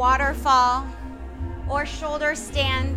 Waterfall 0.00 0.86
or 1.68 1.84
shoulder 1.84 2.34
stand. 2.34 2.96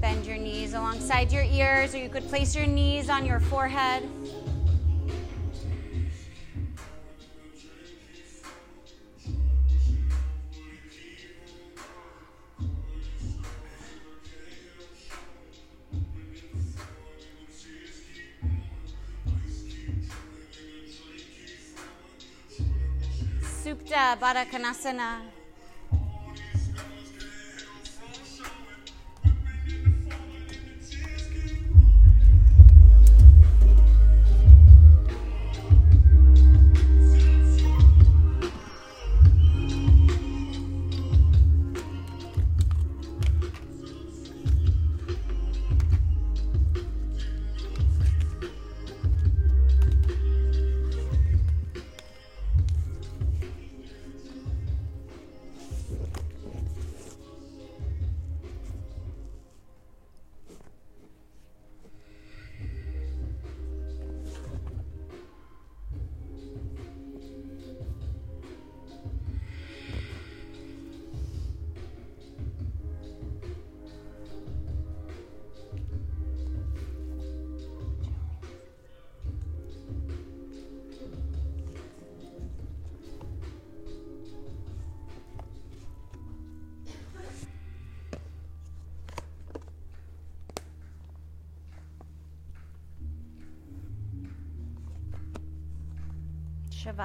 Bend 0.00 0.26
your 0.26 0.36
knees 0.36 0.74
alongside 0.74 1.30
your 1.30 1.44
ears, 1.44 1.94
or 1.94 1.98
you 1.98 2.08
could 2.08 2.26
place 2.28 2.56
your 2.56 2.66
knees 2.66 3.08
on 3.08 3.24
your 3.24 3.38
forehead. 3.38 4.02
Supta 23.88 24.16
Baddha 24.20 24.44
Konasana. 24.44 25.37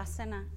Shavasana. 0.04 0.53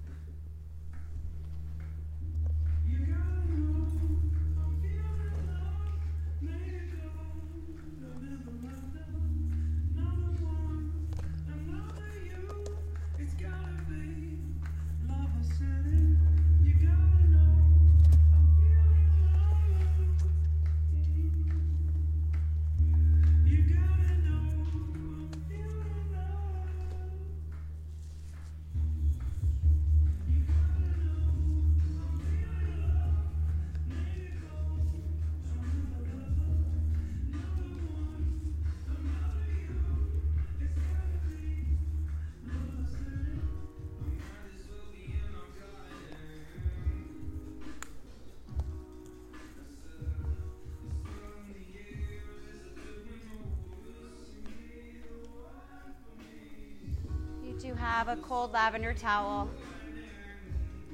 You 57.67 57.75
have 57.75 58.07
a 58.07 58.15
cold 58.19 58.53
lavender 58.53 58.95
towel 58.95 59.51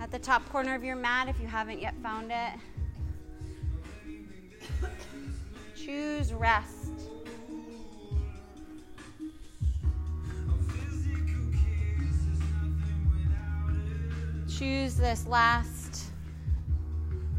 at 0.00 0.10
the 0.10 0.18
top 0.18 0.48
corner 0.48 0.74
of 0.74 0.82
your 0.82 0.96
mat 0.96 1.28
if 1.28 1.38
you 1.38 1.46
haven't 1.46 1.82
yet 1.82 1.94
found 2.02 2.32
it. 2.32 2.54
Choose 5.76 6.32
rest. 6.32 6.88
Choose 14.48 14.96
this 14.96 15.26
last 15.26 16.04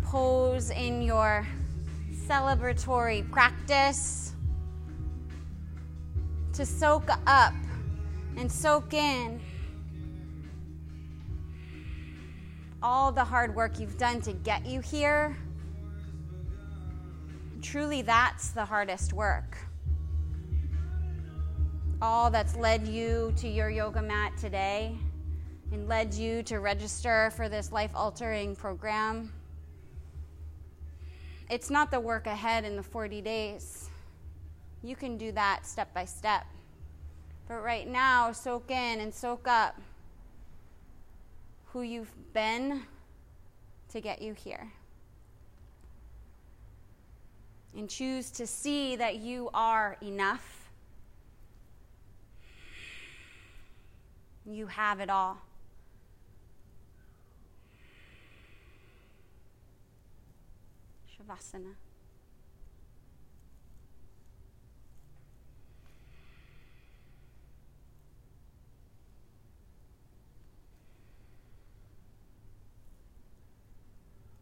pose 0.03 0.69
in 0.69 1.01
your 1.01 1.47
celebratory 2.27 3.27
practice 3.31 4.35
to 6.53 6.67
soak 6.67 7.09
up 7.25 7.55
and 8.43 8.51
soak 8.51 8.93
in 8.93 9.39
all 12.81 13.09
the 13.09 13.23
hard 13.23 13.55
work 13.55 13.79
you've 13.79 13.97
done 13.97 14.19
to 14.19 14.33
get 14.33 14.65
you 14.65 14.81
here. 14.81 15.37
Truly, 17.61 18.01
that's 18.01 18.49
the 18.49 18.65
hardest 18.65 19.13
work. 19.13 19.57
All 22.01 22.29
that's 22.29 22.57
led 22.57 22.85
you 22.85 23.33
to 23.37 23.47
your 23.47 23.69
yoga 23.69 24.01
mat 24.01 24.33
today 24.37 24.97
and 25.71 25.87
led 25.87 26.13
you 26.13 26.43
to 26.43 26.59
register 26.59 27.31
for 27.37 27.47
this 27.47 27.71
life 27.71 27.91
altering 27.95 28.57
program. 28.57 29.31
It's 31.49 31.69
not 31.69 31.91
the 31.91 31.99
work 32.01 32.27
ahead 32.27 32.65
in 32.65 32.75
the 32.75 32.83
40 32.83 33.21
days. 33.21 33.89
You 34.83 34.97
can 34.97 35.17
do 35.17 35.31
that 35.31 35.65
step 35.65 35.93
by 35.93 36.03
step. 36.03 36.45
But 37.47 37.63
right 37.63 37.87
now, 37.87 38.31
soak 38.31 38.71
in 38.71 38.99
and 38.99 39.13
soak 39.13 39.47
up 39.47 39.79
who 41.65 41.81
you've 41.81 42.13
been 42.33 42.83
to 43.89 43.99
get 43.99 44.21
you 44.21 44.33
here. 44.33 44.71
And 47.75 47.89
choose 47.89 48.29
to 48.31 48.45
see 48.45 48.95
that 48.95 49.15
you 49.15 49.49
are 49.53 49.97
enough. 50.01 50.69
You 54.45 54.67
have 54.67 54.99
it 54.99 55.09
all. 55.09 55.37
Shavasana. 61.09 61.73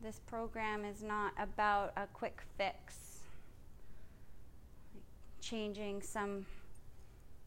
This 0.04 0.20
program 0.26 0.84
is 0.84 1.04
not 1.04 1.34
about 1.38 1.94
a 1.96 2.08
quick 2.08 2.42
fix, 2.58 3.20
like 4.96 5.04
changing 5.42 6.02
some 6.02 6.48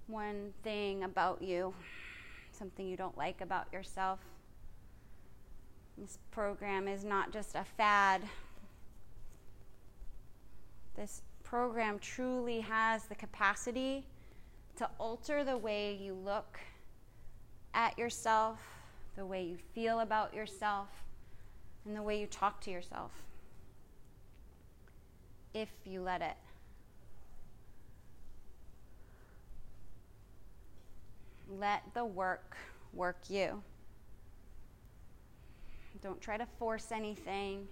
one 0.06 0.52
thing 0.62 1.02
about 1.02 1.42
you, 1.42 1.74
something 2.52 2.86
you 2.86 2.96
don't 2.96 3.18
like 3.18 3.40
about 3.40 3.72
yourself. 3.72 4.20
This 5.98 6.20
program 6.30 6.86
is 6.86 7.02
not 7.02 7.32
just 7.32 7.56
a 7.56 7.64
fad. 7.76 8.22
This 10.94 11.22
program 11.42 11.98
truly 11.98 12.60
has 12.60 13.06
the 13.06 13.16
capacity 13.16 14.06
to 14.76 14.88
alter 14.98 15.42
the 15.42 15.58
way 15.58 15.98
you 16.00 16.14
look 16.14 16.60
at 17.74 17.98
yourself, 17.98 18.60
the 19.16 19.26
way 19.26 19.42
you 19.42 19.56
feel 19.74 20.00
about 20.00 20.32
yourself, 20.32 21.03
and 21.86 21.96
the 21.96 22.02
way 22.02 22.20
you 22.20 22.26
talk 22.26 22.60
to 22.62 22.70
yourself. 22.70 23.12
If 25.52 25.68
you 25.84 26.00
let 26.00 26.22
it. 26.22 26.36
Let 31.48 31.82
the 31.94 32.04
work 32.04 32.56
work 32.92 33.18
you. 33.28 33.62
Don't 36.02 36.20
try 36.20 36.36
to 36.36 36.46
force 36.58 36.90
anything. 36.92 37.66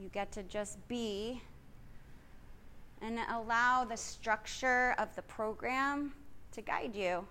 You 0.00 0.08
get 0.08 0.30
to 0.32 0.42
just 0.44 0.86
be 0.88 1.42
and 3.00 3.18
allow 3.30 3.84
the 3.84 3.96
structure 3.96 4.94
of 4.98 5.14
the 5.14 5.22
program 5.22 6.12
to 6.52 6.62
guide 6.62 6.94
you. 6.94 7.26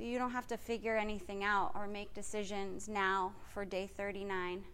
So 0.00 0.06
you 0.06 0.18
don't 0.18 0.30
have 0.30 0.46
to 0.46 0.56
figure 0.56 0.96
anything 0.96 1.44
out 1.44 1.72
or 1.74 1.86
make 1.86 2.14
decisions 2.14 2.88
now 2.88 3.34
for 3.52 3.66
day 3.66 3.86
39. 3.86 4.64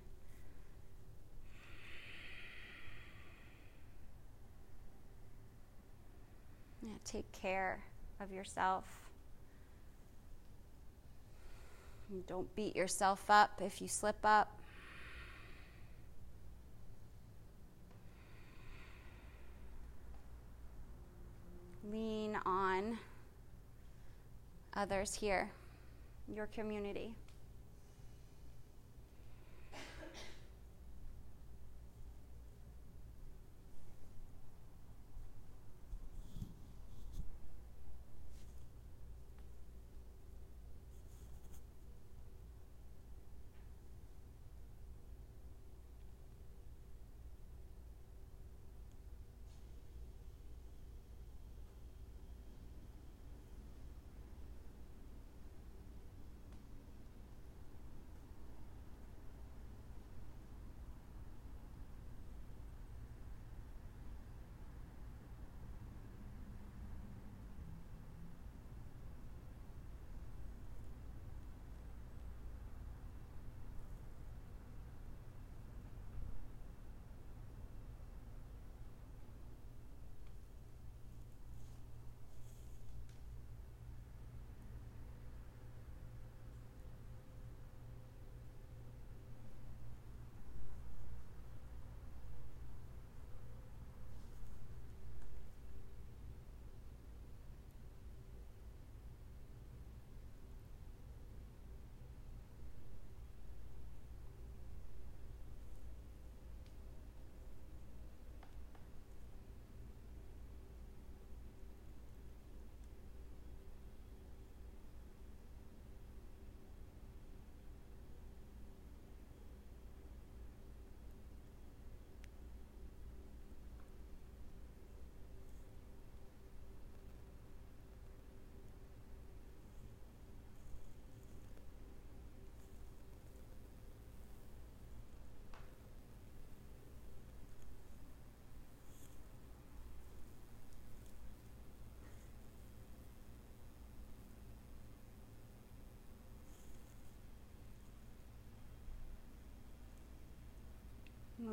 Yeah, 6.81 6.91
take 7.05 7.33
care 7.33 7.81
of 8.21 8.31
yourself. 8.31 8.85
And 12.09 12.25
don't 12.29 12.55
beat 12.55 12.77
yourself 12.77 13.25
up 13.29 13.61
if 13.61 13.83
you 13.83 13.89
slip 13.89 14.19
up. 14.23 14.57
Lean 21.91 22.39
on 22.47 22.97
others 24.77 25.15
here, 25.15 25.51
your 26.29 26.47
community. 26.47 27.15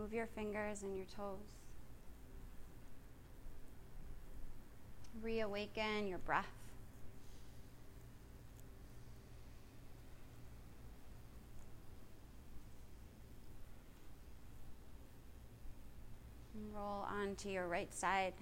Move 0.04 0.14
your 0.14 0.28
fingers 0.36 0.84
and 0.84 0.98
your 0.98 1.06
toes. 1.16 1.38
Reawaken 5.22 6.08
your 6.10 6.18
breath. 6.18 6.46
Roll 16.76 17.06
onto 17.10 17.48
your 17.48 17.70
right 17.70 17.94
side. 17.94 18.34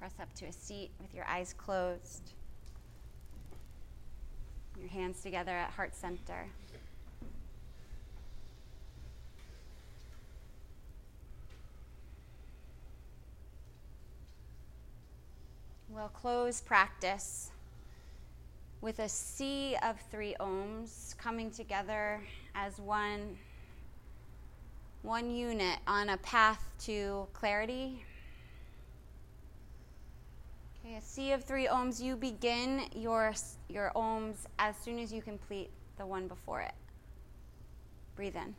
Press 0.00 0.14
up 0.18 0.32
to 0.36 0.46
a 0.46 0.52
seat 0.52 0.90
with 0.98 1.14
your 1.14 1.26
eyes 1.26 1.52
closed. 1.52 2.32
Your 4.80 4.88
hands 4.88 5.20
together 5.20 5.52
at 5.52 5.72
heart 5.72 5.94
center. 5.94 6.46
We'll 15.90 16.08
close 16.08 16.62
practice 16.62 17.50
with 18.80 19.00
a 19.00 19.08
sea 19.10 19.76
of 19.82 20.00
three 20.10 20.34
oms 20.40 21.14
coming 21.18 21.50
together 21.50 22.22
as 22.54 22.78
one, 22.78 23.36
one 25.02 25.30
unit 25.30 25.78
on 25.86 26.08
a 26.08 26.16
path 26.16 26.70
to 26.84 27.26
clarity. 27.34 28.02
Okay, 30.90 30.98
a 30.98 31.02
sea 31.02 31.32
of 31.32 31.44
three 31.44 31.68
oms. 31.68 32.02
You 32.02 32.16
begin 32.16 32.82
your, 32.96 33.32
your 33.68 33.92
oms 33.94 34.38
as 34.58 34.74
soon 34.76 34.98
as 34.98 35.12
you 35.12 35.22
complete 35.22 35.70
the 35.98 36.06
one 36.06 36.26
before 36.26 36.62
it. 36.62 36.72
Breathe 38.16 38.34
in. 38.34 38.56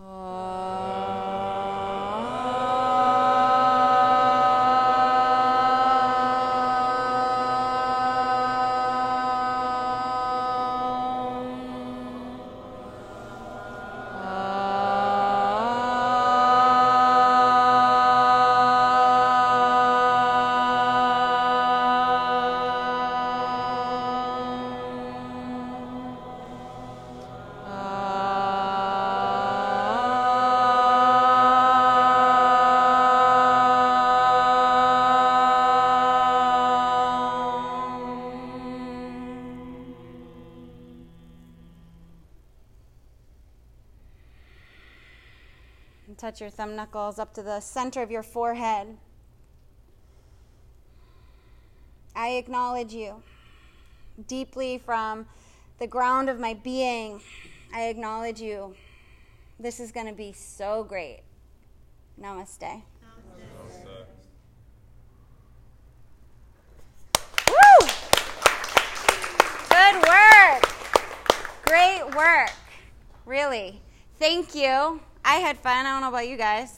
Ah 0.00 2.17
thumb 46.58 46.74
knuckles 46.74 47.20
up 47.20 47.32
to 47.32 47.40
the 47.40 47.60
center 47.60 48.02
of 48.02 48.10
your 48.10 48.24
forehead. 48.24 48.88
I 52.16 52.30
acknowledge 52.30 52.92
you 52.92 53.22
deeply 54.26 54.78
from 54.84 55.26
the 55.78 55.86
ground 55.86 56.28
of 56.28 56.40
my 56.40 56.54
being. 56.54 57.20
I 57.72 57.84
acknowledge 57.84 58.40
you. 58.40 58.74
This 59.60 59.78
is 59.78 59.92
going 59.92 60.08
to 60.08 60.12
be 60.12 60.32
so 60.32 60.82
great. 60.82 61.20
Namaste. 62.20 62.82
Woo! 67.48 67.88
Good 69.68 69.94
work. 70.08 70.68
Great 71.66 72.16
work. 72.16 72.50
Really. 73.26 73.80
Thank 74.18 74.56
you. 74.56 75.00
I 75.28 75.40
had 75.40 75.58
fun. 75.58 75.84
I 75.84 75.92
don't 75.92 76.00
know 76.00 76.08
about 76.08 76.26
you 76.26 76.38
guys. 76.38 76.77